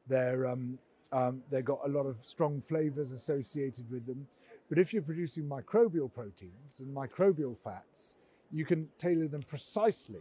They're 0.06 0.46
um, 0.46 0.78
um, 1.12 1.42
they've 1.50 1.64
got 1.64 1.80
a 1.84 1.88
lot 1.88 2.06
of 2.06 2.16
strong 2.22 2.60
flavors 2.60 3.12
associated 3.12 3.90
with 3.90 4.06
them. 4.06 4.26
But 4.68 4.78
if 4.78 4.92
you're 4.92 5.02
producing 5.02 5.44
microbial 5.44 6.12
proteins 6.12 6.80
and 6.80 6.94
microbial 6.94 7.56
fats, 7.56 8.14
you 8.52 8.64
can 8.64 8.88
tailor 8.98 9.26
them 9.26 9.42
precisely 9.42 10.20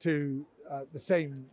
to 0.00 0.44
uh, 0.68 0.82
the 0.92 0.98
same, 0.98 1.46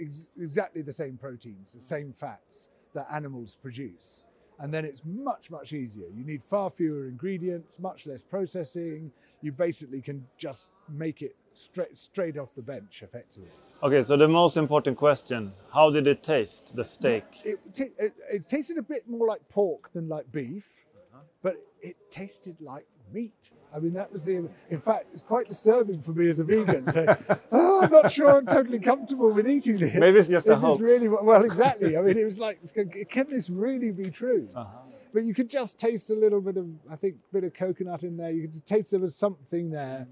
ex- 0.00 0.32
exactly 0.40 0.82
the 0.82 0.92
same 0.92 1.18
proteins, 1.18 1.72
the 1.72 1.80
same 1.80 2.12
fats 2.12 2.70
that 2.94 3.06
animals 3.12 3.54
produce. 3.54 4.24
And 4.58 4.72
then 4.74 4.84
it's 4.84 5.02
much, 5.06 5.50
much 5.50 5.72
easier. 5.72 6.06
You 6.14 6.24
need 6.24 6.42
far 6.42 6.68
fewer 6.68 7.08
ingredients, 7.08 7.80
much 7.80 8.06
less 8.06 8.22
processing. 8.22 9.10
You 9.40 9.52
basically 9.52 10.02
can 10.02 10.26
just 10.36 10.66
make 10.88 11.22
it 11.22 11.34
straight, 11.54 11.96
straight 11.96 12.36
off 12.36 12.54
the 12.54 12.62
bench 12.62 13.02
effectively. 13.02 13.48
Okay, 13.82 14.04
so 14.04 14.16
the 14.18 14.28
most 14.28 14.58
important 14.58 14.98
question: 14.98 15.52
How 15.72 15.90
did 15.90 16.06
it 16.06 16.22
taste, 16.22 16.76
the 16.76 16.84
steak? 16.84 17.24
It, 17.44 17.58
it, 17.78 18.14
it 18.30 18.48
tasted 18.48 18.76
a 18.76 18.82
bit 18.82 19.08
more 19.08 19.26
like 19.26 19.48
pork 19.48 19.90
than 19.94 20.08
like 20.08 20.30
beef, 20.30 20.68
uh-huh. 20.94 21.22
but 21.42 21.56
it 21.80 21.96
tasted 22.10 22.56
like 22.60 22.86
meat. 23.10 23.50
I 23.74 23.78
mean, 23.78 23.92
that 23.94 24.12
was 24.12 24.24
the. 24.24 24.48
In 24.68 24.78
fact, 24.78 25.06
it's 25.12 25.22
quite 25.22 25.46
disturbing 25.46 26.00
for 26.00 26.12
me 26.12 26.28
as 26.28 26.40
a 26.40 26.44
vegan. 26.44 26.86
So, 26.90 27.06
oh, 27.52 27.82
I'm 27.82 27.90
not 27.90 28.10
sure 28.10 28.36
I'm 28.36 28.46
totally 28.46 28.78
comfortable 28.78 29.32
with 29.32 29.48
eating 29.48 29.78
this. 29.78 29.94
Maybe 29.94 30.18
it's 30.18 30.28
just 30.28 30.46
a 30.46 30.50
this 30.50 30.58
is 30.58 30.64
hoax. 30.64 30.80
really 30.80 31.08
well, 31.08 31.44
exactly. 31.44 31.96
I 31.96 32.02
mean, 32.02 32.18
it 32.18 32.24
was 32.24 32.40
like, 32.40 32.60
can 33.08 33.28
this 33.28 33.48
really 33.48 33.92
be 33.92 34.10
true? 34.10 34.48
Uh-huh. 34.54 34.78
But 35.12 35.24
you 35.24 35.34
could 35.34 35.50
just 35.50 35.78
taste 35.78 36.10
a 36.10 36.14
little 36.14 36.40
bit 36.40 36.56
of, 36.56 36.68
I 36.90 36.96
think, 36.96 37.16
a 37.30 37.34
bit 37.34 37.44
of 37.44 37.54
coconut 37.54 38.04
in 38.04 38.16
there. 38.16 38.30
You 38.30 38.48
could 38.48 38.64
taste 38.64 38.92
there 38.92 39.00
was 39.00 39.16
something 39.16 39.70
there, 39.70 40.06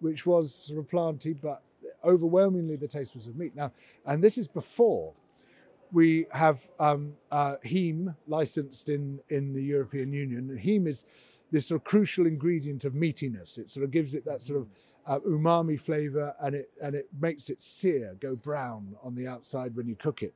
which 0.00 0.26
was 0.26 0.54
sort 0.54 0.78
of 0.78 0.88
planty, 0.88 1.32
but 1.32 1.62
overwhelmingly 2.04 2.76
the 2.76 2.88
taste 2.88 3.14
was 3.14 3.26
of 3.26 3.36
meat. 3.36 3.54
Now, 3.54 3.72
and 4.04 4.22
this 4.22 4.36
is 4.36 4.48
before 4.48 5.14
we 5.92 6.26
have 6.32 6.68
um, 6.80 7.14
uh, 7.30 7.56
heme 7.64 8.14
licensed 8.26 8.88
in, 8.88 9.20
in 9.28 9.52
the 9.52 9.62
European 9.62 10.12
Union. 10.12 10.50
And 10.50 10.58
heme 10.58 10.86
is 10.86 11.04
this 11.52 11.66
sort 11.66 11.80
of 11.80 11.84
crucial 11.84 12.26
ingredient 12.26 12.84
of 12.84 12.94
meatiness. 12.94 13.58
It 13.58 13.70
sort 13.70 13.84
of 13.84 13.90
gives 13.92 14.14
it 14.14 14.24
that 14.24 14.42
sort 14.42 14.60
of 14.60 14.68
uh, 15.06 15.18
umami 15.20 15.78
flavor 15.78 16.34
and 16.40 16.54
it, 16.54 16.70
and 16.82 16.94
it 16.94 17.08
makes 17.20 17.50
it 17.50 17.62
sear, 17.62 18.16
go 18.20 18.34
brown 18.34 18.96
on 19.02 19.14
the 19.14 19.28
outside 19.28 19.76
when 19.76 19.86
you 19.86 19.94
cook 19.94 20.22
it. 20.22 20.34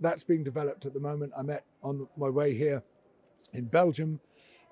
That's 0.00 0.24
being 0.24 0.42
developed 0.42 0.84
at 0.84 0.94
the 0.94 1.00
moment. 1.00 1.32
I 1.38 1.42
met 1.42 1.64
on 1.82 2.08
my 2.16 2.28
way 2.28 2.54
here 2.54 2.82
in 3.52 3.66
Belgium. 3.66 4.20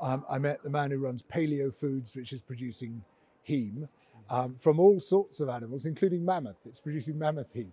Um, 0.01 0.25
I 0.29 0.39
met 0.39 0.63
the 0.65 0.71
man 0.71 0.91
who 0.91 0.99
runs 0.99 1.23
Paleo 1.23 1.73
Foods, 1.73 2.17
which 2.17 2.33
is 2.33 2.43
producing 2.43 3.05
heme 3.49 3.89
um, 4.29 4.57
from 4.57 4.81
all 4.81 4.99
sorts 4.99 5.41
of 5.41 5.49
animals, 5.49 5.87
including 5.87 6.25
mammoth. 6.25 6.67
It's 6.67 6.81
producing 6.81 7.19
mammoth 7.19 7.55
heme. 7.55 7.71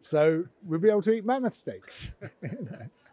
So 0.00 0.44
we'll 0.62 0.80
be 0.80 0.88
able 0.88 1.02
to 1.02 1.12
eat 1.12 1.24
mammoth 1.24 1.54
steaks. 1.54 2.12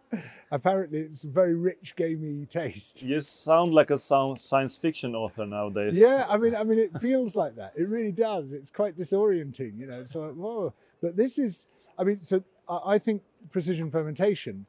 Apparently, 0.52 0.99
it's 0.99 1.23
a 1.23 1.28
very 1.28 1.56
rich, 1.56 1.95
gamey 1.95 2.45
taste. 2.45 3.02
You 3.02 3.21
sound 3.21 3.73
like 3.73 3.89
a 3.89 3.97
sound 3.97 4.39
science 4.39 4.78
fiction 4.78 5.15
author 5.15 5.45
nowadays. 5.45 5.97
Yeah, 5.97 6.26
I 6.30 6.38
mean, 6.38 6.56
I 6.56 6.63
mean, 6.63 6.80
it 6.80 6.99
feels 6.99 7.36
like 7.36 7.56
that. 7.56 7.73
It 7.76 7.88
really 7.89 8.12
does. 8.12 8.54
It's 8.54 8.71
quite 8.71 8.95
disorienting, 8.97 9.80
you 9.80 9.88
know. 9.88 10.02
It's 10.02 10.15
like, 10.15 10.34
whoa. 10.34 10.73
But 11.02 11.15
this 11.15 11.39
is, 11.39 11.67
I 11.97 12.04
mean, 12.04 12.19
so 12.21 12.43
I 12.67 12.80
I 12.86 12.97
think 12.99 13.21
precision 13.49 13.89
fermentation 13.89 14.65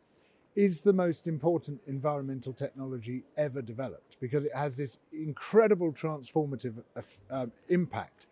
is 0.54 0.83
the 0.83 0.92
most 0.92 1.26
important 1.26 1.80
environmental 1.87 2.52
technology 2.52 3.24
ever 3.37 3.61
developed 3.61 4.16
because 4.20 4.44
it 4.44 4.54
has 4.54 4.76
this 4.76 4.98
incredible 5.12 5.92
transformative 5.92 6.74
eff- 6.96 7.20
um, 7.30 7.50
impact 7.68 8.26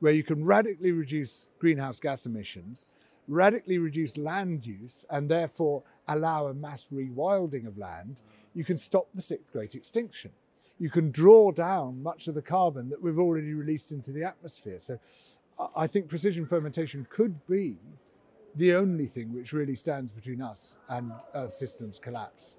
where 0.00 0.12
you 0.12 0.22
can 0.22 0.44
radically 0.44 0.92
reduce 0.92 1.46
greenhouse 1.58 2.00
gas 2.00 2.26
emissions, 2.26 2.88
radically 3.28 3.78
reduce 3.78 4.16
land 4.16 4.66
use, 4.66 5.04
and 5.10 5.28
therefore 5.28 5.82
allow 6.08 6.48
a 6.48 6.54
mass 6.54 6.88
rewilding 6.92 7.66
of 7.66 7.78
land. 7.78 8.20
You 8.54 8.64
can 8.64 8.76
stop 8.76 9.06
the 9.14 9.20
sixth 9.20 9.52
great 9.52 9.74
extinction. 9.74 10.30
You 10.78 10.90
can 10.90 11.10
draw 11.10 11.52
down 11.52 12.02
much 12.02 12.28
of 12.28 12.34
the 12.34 12.42
carbon 12.42 12.88
that 12.90 13.02
we've 13.02 13.18
already 13.18 13.54
released 13.54 13.92
into 13.92 14.12
the 14.12 14.24
atmosphere. 14.24 14.78
So 14.78 14.98
I- 15.74 15.88
think 15.88 16.08
precision 16.08 16.46
fermentation 16.46 17.06
could 17.10 17.34
be 17.46 17.76
the 18.54 18.76
only 18.76 19.06
thing 19.06 19.34
which 19.34 19.52
really 19.52 19.76
stands 19.76 20.14
between 20.14 20.42
us 20.50 20.78
and 20.88 21.12
Earth 21.34 21.52
system's 21.52 21.98
collapse. 21.98 22.58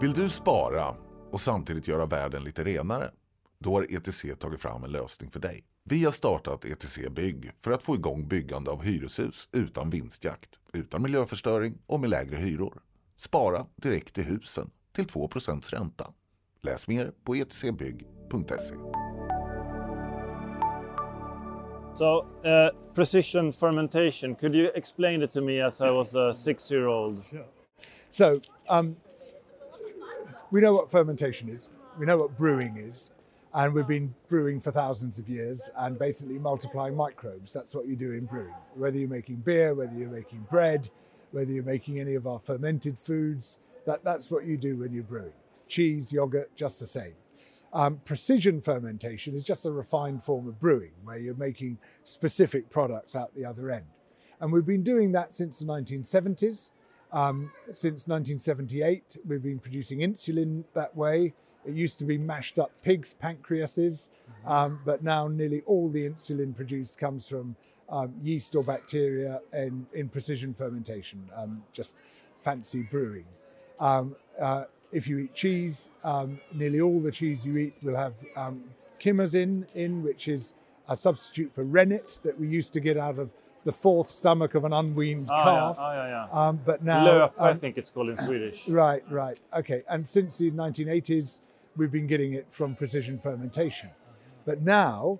Vill 0.00 0.12
du 0.12 0.28
spara 0.30 0.96
och 1.30 1.40
samtidigt 1.40 1.88
göra 1.88 2.06
världen 2.06 2.44
lite 2.44 2.64
renare? 2.64 3.10
Då 3.58 3.74
har 3.74 3.86
ETC 3.96 4.36
tagit 4.38 4.60
fram 4.60 4.84
en 4.84 4.90
lösning 4.92 5.30
för 5.30 5.40
dig. 5.40 5.69
Vi 5.84 6.04
har 6.04 6.12
startat 6.12 6.64
ETC 6.64 6.98
Bygg 7.10 7.52
för 7.60 7.70
att 7.70 7.82
få 7.82 7.94
igång 7.94 8.28
byggande 8.28 8.70
av 8.70 8.82
hyreshus 8.82 9.48
utan 9.52 9.90
vinstjakt, 9.90 10.50
utan 10.72 11.02
miljöförstöring 11.02 11.78
och 11.86 12.00
med 12.00 12.10
lägre 12.10 12.36
hyror. 12.36 12.82
Spara 13.16 13.66
direkt 13.76 14.18
i 14.18 14.22
husen 14.22 14.70
till 14.92 15.04
2% 15.04 15.70
ränta. 15.70 16.12
Läs 16.62 16.88
mer 16.88 17.12
på 17.24 17.34
etcbygg.se. 17.34 18.74
So, 21.94 22.22
uh, 22.44 22.94
precision 22.94 23.52
fermentation. 23.52 24.34
Could 24.34 24.54
you 24.54 24.70
explain 24.74 25.22
it 25.22 25.30
to 25.30 25.40
me 25.40 25.60
as 25.60 25.80
I 25.80 25.90
was 25.90 26.14
a 26.14 26.34
six-year-old? 26.34 27.22
So, 28.10 28.40
um, 28.68 28.96
we 30.50 30.60
know 30.60 30.72
what 30.72 30.90
fermentation 30.90 31.48
is, 31.48 31.68
we 31.98 32.06
know 32.06 32.16
what 32.16 32.38
brewing 32.38 32.76
is, 32.88 33.10
and 33.54 33.74
we've 33.74 33.86
been 33.86 34.14
brewing 34.28 34.60
for 34.60 34.70
thousands 34.70 35.18
of 35.18 35.28
years 35.28 35.68
and 35.78 35.98
basically 35.98 36.38
multiplying 36.38 36.94
microbes. 36.94 37.52
That's 37.52 37.74
what 37.74 37.86
you 37.86 37.96
do 37.96 38.12
in 38.12 38.26
brewing. 38.26 38.54
Whether 38.76 38.98
you're 38.98 39.08
making 39.08 39.36
beer, 39.36 39.74
whether 39.74 39.94
you're 39.94 40.08
making 40.08 40.46
bread, 40.48 40.88
whether 41.32 41.50
you're 41.50 41.64
making 41.64 41.98
any 42.00 42.14
of 42.14 42.26
our 42.26 42.38
fermented 42.38 42.98
foods, 42.98 43.58
that, 43.86 44.04
that's 44.04 44.30
what 44.30 44.44
you 44.44 44.56
do 44.56 44.76
when 44.76 44.92
you're 44.92 45.02
brewing. 45.02 45.32
Cheese, 45.66 46.12
yogurt, 46.12 46.54
just 46.54 46.78
the 46.78 46.86
same. 46.86 47.14
Um, 47.72 48.00
precision 48.04 48.60
fermentation 48.60 49.34
is 49.34 49.44
just 49.44 49.66
a 49.66 49.70
refined 49.70 50.22
form 50.22 50.48
of 50.48 50.58
brewing 50.58 50.92
where 51.04 51.18
you're 51.18 51.34
making 51.34 51.78
specific 52.04 52.68
products 52.68 53.14
out 53.14 53.34
the 53.34 53.44
other 53.44 53.70
end. 53.70 53.86
And 54.40 54.52
we've 54.52 54.66
been 54.66 54.82
doing 54.82 55.12
that 55.12 55.34
since 55.34 55.60
the 55.60 55.66
1970s. 55.66 56.70
Um, 57.12 57.52
since 57.66 58.06
1978, 58.06 59.18
we've 59.26 59.42
been 59.42 59.58
producing 59.58 60.00
insulin 60.00 60.64
that 60.74 60.96
way. 60.96 61.34
It 61.64 61.74
used 61.74 61.98
to 61.98 62.04
be 62.04 62.16
mashed 62.18 62.58
up 62.58 62.70
pigs' 62.82 63.14
pancreases, 63.22 64.08
um, 64.46 64.80
but 64.84 65.02
now 65.02 65.28
nearly 65.28 65.62
all 65.66 65.88
the 65.90 66.08
insulin 66.08 66.54
produced 66.56 66.98
comes 66.98 67.28
from 67.28 67.56
um, 67.88 68.14
yeast 68.22 68.54
or 68.56 68.62
bacteria 68.62 69.40
in, 69.52 69.86
in 69.92 70.08
precision 70.08 70.54
fermentation, 70.54 71.28
um, 71.36 71.62
just 71.72 71.98
fancy 72.38 72.82
brewing. 72.90 73.26
Um, 73.78 74.16
uh, 74.40 74.64
if 74.92 75.06
you 75.06 75.18
eat 75.18 75.34
cheese, 75.34 75.90
um, 76.04 76.40
nearly 76.54 76.80
all 76.80 76.98
the 77.00 77.10
cheese 77.12 77.46
you 77.46 77.56
eat 77.58 77.74
will 77.82 77.96
have 77.96 78.14
um, 78.36 78.64
chymosin 78.98 79.66
in, 79.74 80.02
which 80.02 80.28
is 80.28 80.54
a 80.88 80.96
substitute 80.96 81.54
for 81.54 81.64
rennet 81.64 82.18
that 82.22 82.38
we 82.38 82.48
used 82.48 82.72
to 82.72 82.80
get 82.80 82.96
out 82.96 83.18
of 83.18 83.32
the 83.64 83.72
fourth 83.72 84.08
stomach 84.08 84.54
of 84.54 84.64
an 84.64 84.72
unweaned 84.72 85.26
Ah, 85.30 85.44
calf. 85.44 85.76
yeah, 85.78 85.84
ah, 85.84 85.92
yeah, 85.92 86.08
yeah. 86.32 86.48
Um, 86.48 86.60
but 86.64 86.82
now, 86.82 87.04
Löp, 87.06 87.32
I 87.38 87.50
um, 87.50 87.58
think 87.60 87.76
it's 87.76 87.90
called 87.90 88.08
in 88.08 88.16
Swedish. 88.16 88.66
right, 88.68 89.02
right, 89.10 89.38
okay. 89.54 89.82
And 89.88 90.08
since 90.08 90.38
the 90.38 90.50
1980s, 90.50 91.42
we've 91.80 91.90
been 91.90 92.06
getting 92.06 92.34
it 92.34 92.52
from 92.52 92.74
precision 92.74 93.18
fermentation. 93.18 93.88
But 94.44 94.60
now, 94.60 95.18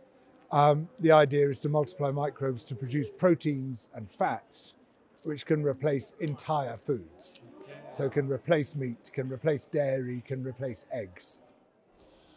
um, 0.53 0.89
the 0.99 1.11
idea 1.11 1.49
is 1.49 1.59
to 1.61 1.71
multiply 1.71 2.11
microbes 2.11 2.65
to 2.65 2.75
produce 2.75 3.09
proteins 3.09 3.89
and 3.95 4.11
fats, 4.11 4.75
which 5.23 5.47
can 5.47 5.63
replace 5.63 6.13
entire 6.21 6.77
foods. 6.77 7.41
So 7.89 8.11
can 8.11 8.29
replace 8.29 8.77
meat, 8.77 9.11
can 9.13 9.31
replace 9.31 9.65
dairy, 9.65 10.23
can 10.27 10.45
replace 10.45 10.85
eggs. 10.93 11.39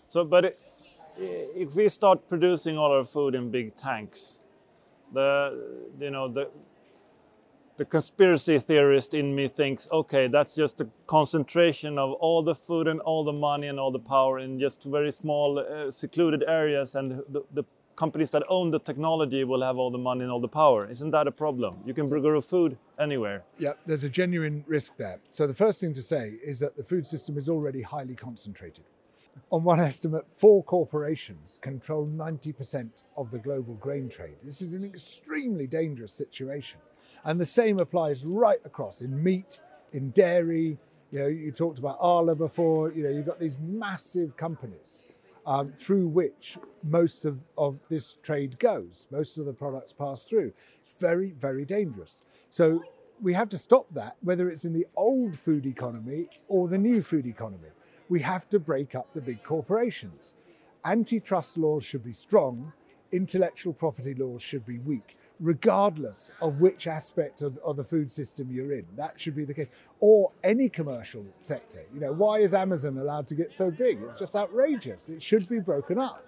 So, 0.07 0.23
but 0.23 0.57
if 1.17 1.75
we 1.75 1.89
start 1.89 2.27
producing 2.29 2.77
all 2.77 2.93
our 2.93 3.03
food 3.03 3.36
in 3.36 3.51
big 3.51 3.75
tanks, 3.75 4.39
the 5.12 5.29
you 5.99 6.12
know 6.12 6.27
the 6.29 6.49
the 7.77 7.86
conspiracy 7.86 8.59
theorist 8.59 9.13
in 9.13 9.33
me 9.36 9.47
thinks, 9.47 9.88
okay, 9.91 10.27
that's 10.27 10.55
just 10.55 10.81
a 10.81 10.88
concentration 11.07 11.97
of 11.97 12.12
all 12.13 12.43
the 12.43 12.53
food 12.53 12.88
and 12.88 12.99
all 13.01 13.23
the 13.23 13.33
money 13.33 13.67
and 13.67 13.79
all 13.79 13.91
the 13.91 13.99
power 13.99 14.39
in 14.39 14.59
just 14.59 14.83
very 14.83 15.12
small, 15.12 15.59
uh, 15.59 15.89
secluded 15.89 16.43
areas, 16.47 16.95
and 16.95 17.23
the, 17.29 17.43
the, 17.53 17.63
companies 17.95 18.31
that 18.31 18.41
own 18.49 18.71
the 18.71 18.79
technology 18.79 19.43
will 19.43 19.62
have 19.62 19.77
all 19.77 19.91
the 19.91 19.99
money 19.99 20.23
and 20.23 20.31
all 20.31 20.41
the 20.41 20.47
power. 20.47 20.89
Isn't 20.89 21.12
that 21.12 21.27
a 21.27 21.31
problem? 21.31 21.77
You 21.86 21.93
can 21.93 22.09
grow 22.09 22.41
food 22.41 22.75
anywhere. 22.99 23.43
Yeah, 23.59 23.73
there's 23.86 24.03
a 24.03 24.09
genuine 24.09 24.63
risk 24.67 24.97
there. 24.97 25.19
So 25.29 25.45
the 25.45 25.53
first 25.53 25.79
thing 25.79 25.93
to 25.93 26.01
say 26.01 26.39
is 26.43 26.59
that 26.62 26.75
the 26.75 26.83
food 26.83 27.05
system 27.05 27.38
is 27.38 27.49
already 27.49 27.83
highly 27.83 28.15
concentrated. 28.15 28.86
On 29.51 29.63
one 29.63 29.79
estimate, 29.79 30.25
four 30.36 30.63
corporations 30.63 31.59
control 31.62 32.07
90% 32.07 33.03
of 33.15 33.29
the 33.29 33.38
global 33.38 33.75
grain 33.75 34.09
trade. 34.09 34.38
This 34.43 34.63
is 34.63 34.73
an 34.73 34.83
extremely 34.83 35.67
dangerous 35.67 36.13
situation. 36.13 36.79
And 37.25 37.39
the 37.39 37.45
same 37.45 37.79
applies 37.79 38.25
right 38.25 38.59
across 38.65 39.01
in 39.01 39.23
meat, 39.23 39.59
in 39.93 40.12
dairy. 40.12 40.77
You 41.12 41.19
know, 41.19 41.27
you 41.27 41.51
talked 41.51 41.79
about 41.79 41.97
Arla 41.99 42.36
before. 42.36 42.91
You 42.91 43.03
know, 43.03 43.09
you've 43.09 43.25
got 43.25 43.39
these 43.39 43.57
massive 43.59 44.36
companies 44.36 45.05
um, 45.45 45.73
through 45.77 46.07
which 46.07 46.57
most 46.83 47.25
of, 47.25 47.39
of 47.57 47.79
this 47.89 48.13
trade 48.23 48.59
goes. 48.59 49.07
Most 49.12 49.38
of 49.38 49.45
the 49.45 49.53
products 49.53 49.93
pass 49.93 50.23
through. 50.23 50.53
It's 50.81 50.95
very, 50.99 51.31
very 51.31 51.65
dangerous. 51.65 52.23
So 52.49 52.83
we 53.21 53.33
have 53.33 53.49
to 53.49 53.57
stop 53.57 53.88
that, 53.93 54.17
whether 54.21 54.49
it's 54.49 54.65
in 54.65 54.73
the 54.73 54.88
old 54.95 55.38
food 55.38 55.65
economy 55.65 56.27
or 56.47 56.67
the 56.67 56.77
new 56.77 57.01
food 57.01 57.25
economy. 57.25 57.69
We 58.09 58.19
have 58.21 58.49
to 58.49 58.59
break 58.59 58.95
up 58.95 59.13
the 59.13 59.21
big 59.21 59.43
corporations. 59.43 60.36
Antitrust 60.83 61.57
laws 61.57 61.86
should 61.86 62.03
be 62.03 62.12
strong, 62.12 62.73
intellectual 63.13 63.73
property 63.73 64.13
laws 64.13 64.41
should 64.41 64.65
be 64.65 64.79
weak 64.79 65.15
regardless 65.39 66.32
of 66.41 66.62
which 66.62 66.88
aspect 66.88 67.41
of, 67.41 67.58
of, 67.60 67.76
the 67.76 67.84
food 67.84 68.12
system 68.12 68.50
you're 68.52 68.74
in. 68.74 68.86
That 68.96 69.19
should 69.19 69.36
be 69.36 69.46
the 69.46 69.54
case. 69.54 69.69
Or 70.00 70.32
any 70.43 70.69
commercial 70.69 71.26
sector. 71.41 71.84
You 71.93 72.00
know, 72.00 72.13
why 72.13 72.39
is 72.39 72.54
Amazon 72.54 72.98
allowed 72.98 73.28
to 73.28 73.36
get 73.36 73.52
so 73.52 73.72
big? 73.72 74.02
It's 74.04 74.19
just 74.19 74.36
outrageous. 74.36 75.10
It 75.10 75.22
should 75.22 75.50
be 75.50 75.60
broken 75.60 75.98
up. 75.98 76.26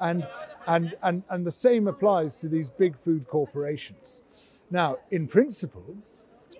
And, 0.00 0.26
and, 0.66 0.94
and, 1.02 1.22
and 1.30 1.46
the 1.46 1.50
same 1.50 1.88
applies 1.88 2.40
to 2.40 2.48
these 2.48 2.70
big 2.70 2.96
food 2.96 3.26
corporations. 3.26 4.22
Now, 4.70 4.98
in 5.10 5.26
principle, 5.26 5.96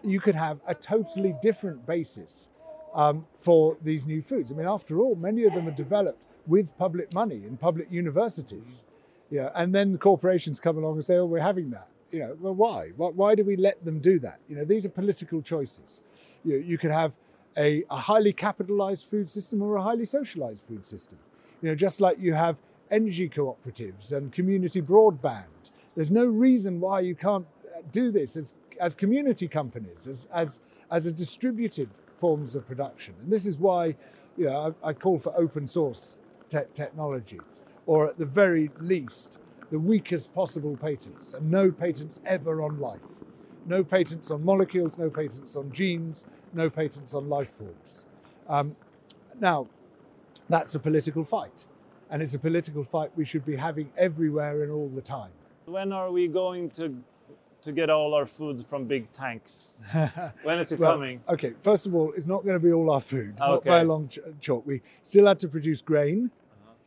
you 0.03 0.21
could 0.21 0.35
have 0.35 0.61
a 0.67 0.75
totally 0.75 1.35
different 1.43 1.87
basis 1.87 2.49
um, 2.95 3.27
for 3.37 3.77
these 3.83 4.07
new 4.07 4.23
foods. 4.23 4.51
I 4.51 4.55
mean, 4.55 4.67
after 4.67 4.99
all, 4.99 5.15
many 5.15 5.45
of 5.45 5.55
them 5.55 5.69
are 5.69 5.73
developed 5.73 6.23
with 6.47 6.77
public 6.79 7.13
money 7.13 7.45
in 7.47 7.57
public 7.57 7.89
universities. 7.91 8.85
Yeah, 9.31 9.51
and 9.55 9.75
then 9.75 9.93
the 9.93 9.99
corporations 9.99 10.59
come 10.61 10.79
along 10.79 10.95
and 10.95 11.05
say, 11.05 11.17
"Oh, 11.17 11.27
we're 11.27 11.41
having 11.41 11.71
that." 11.71 11.89
You 12.11 12.21
know, 12.21 12.37
well, 12.41 12.55
why? 12.55 12.89
Why 12.97 13.35
do 13.35 13.45
we 13.45 13.57
let 13.57 13.85
them 13.85 13.99
do 14.01 14.19
that? 14.21 14.41
You 14.49 14.57
know, 14.57 14.65
these 14.65 14.87
are 14.87 14.89
political 14.89 15.43
choices. 15.43 16.01
You, 16.45 16.53
know, 16.53 16.65
you 16.65 16.79
could 16.79 16.91
have 16.91 17.13
a, 17.57 17.85
a 17.91 17.97
highly 17.97 18.33
capitalized 18.33 19.05
food 19.07 19.29
system 19.29 19.61
or 19.61 19.77
a 19.77 19.83
highly 19.83 20.07
socialized 20.07 20.65
food 20.67 20.87
system. 20.87 21.19
You 21.61 21.69
know, 21.69 21.75
just 21.75 22.01
like 22.01 22.19
you 22.19 22.33
have 22.33 22.57
energy 22.91 23.29
cooperatives 23.29 24.13
and 24.13 24.33
community 24.33 24.81
broadband. 24.81 25.71
There's 25.95 26.11
no 26.11 26.27
reason 26.27 26.81
why 26.81 27.01
you 27.01 27.15
can't 27.15 27.47
uh, 27.67 27.83
do 27.93 28.11
this 28.11 28.37
as, 28.37 28.55
as 28.81 28.95
community 28.95 29.49
companies, 29.49 30.07
as, 30.07 30.29
as, 30.33 30.61
as 30.91 31.07
a 31.07 31.13
distributed 31.13 31.91
forms 32.15 32.55
of 32.55 32.67
production. 32.67 33.15
And 33.23 33.33
this 33.33 33.47
is 33.47 33.59
why 33.59 33.97
you 34.37 34.45
know, 34.45 34.75
I, 34.83 34.91
I 34.91 34.93
call 34.93 35.19
for 35.19 35.37
open 35.37 35.67
source 35.67 36.21
te- 36.49 36.59
technology, 36.73 37.41
or 37.89 38.07
at 38.07 38.19
the 38.19 38.27
very 38.27 38.71
least, 38.81 39.41
the 39.71 39.79
weakest 39.79 40.33
possible 40.35 40.77
patents, 40.77 41.33
and 41.33 41.51
no 41.51 41.73
patents 41.73 42.21
ever 42.27 42.63
on 42.63 42.79
life. 42.79 43.01
No 43.65 43.83
patents 43.83 44.31
on 44.31 44.45
molecules, 44.45 44.99
no 44.99 45.09
patents 45.09 45.57
on 45.57 45.73
genes, 45.73 46.27
no 46.53 46.69
patents 46.69 47.15
on 47.15 47.31
life 47.31 47.51
forms. 47.55 48.07
Um, 48.47 48.77
now, 49.41 49.69
that's 50.51 50.75
a 50.75 50.79
political 50.79 51.25
fight, 51.25 51.65
and 52.11 52.23
it's 52.23 52.35
a 52.35 52.39
political 52.39 52.85
fight 52.85 53.11
we 53.17 53.25
should 53.25 53.47
be 53.47 53.57
having 53.57 53.91
everywhere 53.97 54.63
and 54.63 54.71
all 54.71 54.91
the 54.95 55.03
time. 55.03 55.31
When 55.65 55.91
are 55.91 56.13
we 56.13 56.29
going 56.29 56.71
to 56.71 57.03
to 57.61 57.73
get 57.73 57.91
all 57.91 58.15
our 58.15 58.27
food 58.27 58.67
from 58.67 58.85
big 58.85 59.11
tanks? 59.13 59.73
when 60.43 60.59
is 60.59 60.73
it 60.73 60.79
well, 60.79 60.93
coming? 60.93 61.23
Okay, 61.29 61.55
first 61.61 61.87
of 61.87 61.95
all, 61.95 62.13
it's 62.13 62.27
not 62.27 62.45
going 62.45 62.55
to 62.55 62.65
be 62.65 62.71
all 62.71 62.91
our 62.91 63.01
food, 63.01 63.35
okay. 63.41 63.51
not 63.51 63.65
by 63.65 63.81
a 63.81 63.85
long 63.85 64.09
ch- 64.09 64.21
chalk. 64.41 64.65
We 64.67 64.83
still 65.03 65.27
had 65.27 65.39
to 65.41 65.49
produce 65.49 65.81
grain, 65.81 66.31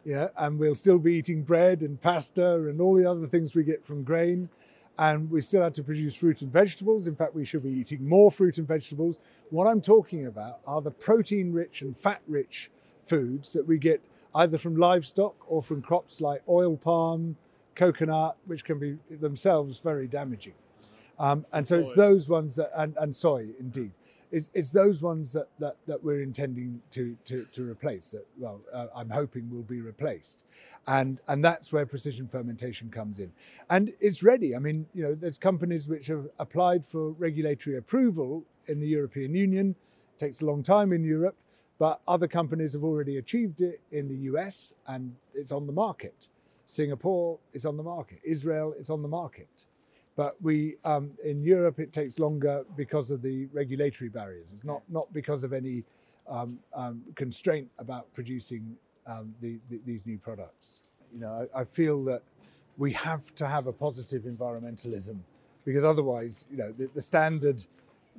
yeah, 0.04 0.30
and 0.38 0.58
we'll 0.58 0.76
still 0.76 0.98
be 0.98 1.16
eating 1.16 1.44
bread 1.44 1.82
and 1.82 2.00
pasta 2.00 2.56
and 2.56 2.82
all 2.82 2.96
the 2.96 3.10
other 3.10 3.28
things 3.28 3.54
we 3.54 3.64
get 3.64 3.86
from 3.86 4.04
grain. 4.04 4.50
And 4.98 5.32
we 5.32 5.42
still 5.42 5.64
had 5.64 5.74
to 5.76 5.84
produce 5.84 6.16
fruit 6.16 6.42
and 6.42 6.52
vegetables. 6.52 7.08
In 7.08 7.16
fact, 7.16 7.34
we 7.34 7.46
should 7.46 7.64
be 7.64 7.72
eating 7.72 8.08
more 8.08 8.30
fruit 8.30 8.58
and 8.58 8.68
vegetables. 8.68 9.20
What 9.50 9.66
I'm 9.66 9.82
talking 9.82 10.26
about 10.26 10.60
are 10.68 10.82
the 10.82 10.92
protein 10.92 11.54
rich 11.54 11.82
and 11.82 11.96
fat 11.96 12.22
rich 12.28 12.70
foods 13.04 13.54
that 13.54 13.68
we 13.68 13.78
get 13.78 14.02
either 14.36 14.58
from 14.58 14.76
livestock 14.76 15.36
or 15.48 15.64
from 15.64 15.82
crops 15.82 16.22
like 16.22 16.42
oil 16.48 16.78
palm, 16.78 17.38
coconut, 17.76 18.38
which 18.46 18.64
can 18.64 18.80
be 18.80 18.98
themselves 19.10 19.80
very 19.80 20.08
damaging. 20.08 20.54
Um, 21.18 21.46
and 21.52 21.68
so 21.68 21.80
it's 21.80 21.94
those 21.94 22.28
ones 22.28 22.56
that, 22.56 22.72
and, 22.76 22.96
and 22.98 23.16
soy 23.16 23.50
indeed 23.60 23.92
it's, 24.32 24.50
it's 24.54 24.72
those 24.72 25.02
ones 25.02 25.34
that, 25.34 25.48
that, 25.60 25.76
that 25.88 26.04
we're 26.04 26.22
intending 26.22 26.82
to, 26.92 27.18
to, 27.26 27.46
to 27.52 27.70
replace 27.70 28.12
that, 28.12 28.26
well, 28.38 28.62
uh, 28.74 28.88
I'm 28.96 29.10
hoping 29.10 29.50
will 29.50 29.64
be 29.64 29.82
replaced. 29.82 30.46
And, 30.88 31.20
and 31.28 31.44
that's 31.44 31.72
where 31.74 31.86
precision 31.86 32.28
fermentation 32.28 32.90
comes 32.90 33.20
in. 33.20 33.32
And 33.70 33.94
it's 34.00 34.24
ready. 34.24 34.56
I 34.56 34.60
mean, 34.60 34.88
you 34.94 35.04
know, 35.04 35.16
there's 35.16 35.38
companies 35.38 35.88
which 35.88 36.08
have 36.08 36.28
applied 36.40 36.86
for 36.86 37.12
regulatory 37.12 37.78
approval 37.78 38.46
in 38.68 38.80
the 38.80 38.88
European 38.88 39.36
Union. 39.36 39.76
It 40.16 40.20
takes 40.20 40.42
a 40.42 40.46
long 40.46 40.64
time 40.64 40.94
in 40.94 41.04
Europe, 41.04 41.36
but 41.78 42.02
other 42.08 42.28
companies 42.28 42.74
have 42.74 42.84
already 42.84 43.18
achieved 43.18 43.62
it 43.62 43.82
in 43.92 44.08
the 44.08 44.18
US 44.32 44.74
and 44.88 45.16
it's 45.34 45.52
on 45.52 45.68
the 45.68 45.74
market. 45.74 46.30
Singapore 46.66 47.38
is 47.52 47.66
on 47.66 47.76
the 47.76 47.84
market. 47.84 48.20
Israel 48.24 48.74
is 48.80 48.90
on 48.90 49.02
the 49.02 49.10
market. 49.10 49.66
But 50.22 50.36
we, 50.40 50.76
um, 50.86 51.10
in 51.24 51.42
Europe, 51.42 51.80
it 51.80 51.92
takes 51.92 52.20
longer 52.20 52.64
because 52.78 53.10
of 53.10 53.24
the 53.24 53.48
regulatory 53.54 54.08
barriers. 54.08 54.54
It's 54.54 54.64
not, 54.64 54.84
not 54.88 55.12
because 55.14 55.44
of 55.44 55.52
any 55.52 55.84
um, 56.30 56.60
um, 56.76 57.02
constraint 57.16 57.68
about 57.80 58.14
producing 58.14 58.78
um, 59.08 59.34
the, 59.42 59.58
the, 59.72 59.80
these 59.84 60.06
new 60.06 60.20
products. 60.20 60.84
You 61.12 61.22
know, 61.22 61.48
I, 61.56 61.62
I, 61.62 61.64
feel 61.64 62.04
that 62.04 62.22
we 62.78 62.94
have 62.94 63.34
to 63.34 63.48
have 63.48 63.66
a 63.66 63.74
positive 63.74 64.26
environmentalism 64.26 65.18
because 65.66 65.84
otherwise, 65.84 66.46
you 66.52 66.58
know, 66.58 66.72
the, 66.72 66.88
the 66.94 67.02
standard 67.02 67.66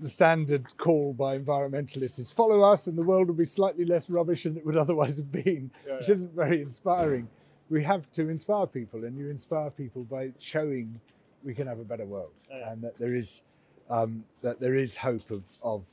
the 0.01 0.09
standard 0.09 0.77
call 0.79 1.13
by 1.13 1.39
environmentalists 1.39 2.19
is 2.19 2.33
follow 2.33 2.63
us 2.63 2.89
and 2.89 2.99
the 2.99 3.05
world 3.05 3.29
will 3.29 3.35
be 3.37 3.45
slightly 3.45 3.85
less 3.85 4.11
rubbish 4.11 4.43
than 4.43 4.57
it 4.57 4.67
would 4.67 4.77
otherwise 4.77 5.19
have 5.19 5.31
been, 5.31 5.71
yeah, 5.87 5.99
which 5.99 6.09
yeah. 6.09 6.15
isn't 6.15 6.35
very 6.35 6.63
inspiring. 6.63 7.29
We 7.71 7.85
have 7.85 8.11
to 8.13 8.29
inspire 8.29 8.67
people, 8.67 9.05
and 9.05 9.17
you 9.17 9.31
inspire 9.31 9.71
people 9.71 10.03
by 10.03 10.33
showing 10.41 11.01
we 11.45 11.55
can 11.55 11.67
have 11.67 11.79
a 11.79 11.85
better 11.85 12.07
world, 12.07 12.33
yeah. 12.51 12.73
and 12.73 12.83
that 12.83 12.99
there 12.99 13.15
is 13.15 13.43
um, 13.91 14.25
that 14.41 14.59
there 14.59 14.75
is 14.75 14.97
hope 14.97 15.31
of 15.31 15.45
of 15.63 15.85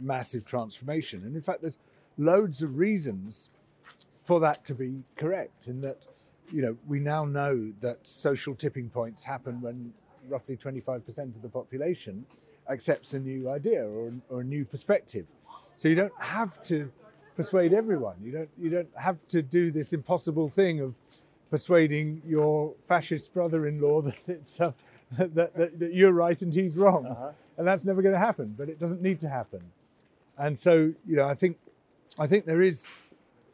massive 0.00 0.44
transformation. 0.44 1.22
And 1.24 1.34
in 1.34 1.42
fact, 1.42 1.60
there's 1.60 1.78
loads 2.16 2.62
of 2.62 2.76
reasons 2.76 3.54
for 4.20 4.40
that 4.40 4.64
to 4.66 4.74
be 4.74 5.02
correct. 5.16 5.66
In 5.66 5.80
that, 5.80 6.06
you 6.52 6.62
know, 6.62 6.76
we 6.86 7.00
now 7.00 7.24
know 7.24 7.72
that 7.80 8.06
social 8.06 8.54
tipping 8.54 8.90
points 8.90 9.24
happen 9.24 9.60
when 9.60 9.92
roughly 10.28 10.56
25% 10.56 11.36
of 11.36 11.42
the 11.42 11.48
population 11.48 12.26
accepts 12.68 13.14
a 13.14 13.18
new 13.18 13.48
idea 13.48 13.84
or, 13.84 14.12
or 14.28 14.42
a 14.42 14.44
new 14.44 14.64
perspective. 14.64 15.26
So 15.76 15.88
you 15.88 15.94
don't 15.94 16.12
have 16.18 16.62
to 16.64 16.90
persuade 17.36 17.72
everyone. 17.72 18.16
You 18.22 18.32
don't 18.32 18.50
you 18.58 18.68
don't 18.68 18.88
have 18.96 19.26
to 19.28 19.42
do 19.42 19.70
this 19.70 19.92
impossible 19.92 20.48
thing 20.48 20.80
of 20.80 20.96
persuading 21.50 22.20
your 22.26 22.74
fascist 22.86 23.32
brother-in-law 23.32 24.02
that 24.08 24.16
it's 24.26 24.60
uh, 24.60 24.72
that, 25.18 25.34
that, 25.34 25.78
that, 25.78 25.94
you're 25.94 26.12
right 26.12 26.40
and 26.42 26.52
he's 26.52 26.76
wrong. 26.76 27.06
Uh-huh. 27.06 27.30
And 27.56 27.66
that's 27.66 27.84
never 27.84 28.02
going 28.02 28.14
to 28.14 28.20
happen, 28.20 28.54
but 28.56 28.68
it 28.68 28.78
doesn't 28.78 29.02
need 29.02 29.20
to 29.20 29.28
happen. 29.28 29.60
And 30.36 30.58
so, 30.58 30.92
you 31.06 31.16
know, 31.16 31.26
I 31.26 31.34
think, 31.34 31.56
I 32.18 32.26
think 32.26 32.44
there 32.44 32.62
is 32.62 32.86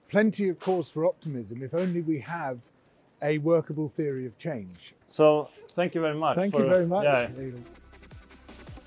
plenty 0.09 0.49
of 0.51 0.59
cause 0.61 0.91
for 0.91 1.07
optimism 1.07 1.63
if 1.63 1.73
only 1.75 2.03
we 2.03 2.21
have 2.21 2.59
a 3.23 3.39
workable 3.39 3.89
theory 3.89 4.27
of 4.27 4.39
change. 4.39 4.95
So, 5.07 5.49
thank 5.75 5.95
you 5.95 6.03
very 6.03 6.15
much. 6.15 6.37
Thank 6.37 6.53
for, 6.53 6.63
you 6.63 6.69
very 6.69 6.87
much. 6.87 7.05
Yeah. 7.05 7.29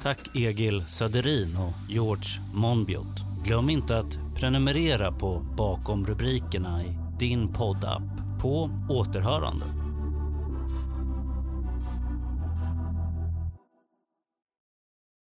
Tack 0.01 0.35
Egil 0.35 0.83
Söderin 0.87 1.57
och 1.57 1.91
George 1.91 2.29
Monbiot. 2.53 3.23
Glöm 3.43 3.69
inte 3.69 3.97
att 3.97 4.19
prenumerera 4.35 5.11
på 5.11 5.45
Bakom 5.57 6.05
rubrikerna 6.05 6.83
i 6.83 6.97
din 7.19 7.53
poddapp 7.53 8.03
På 8.41 8.69
återhörande. 8.89 9.65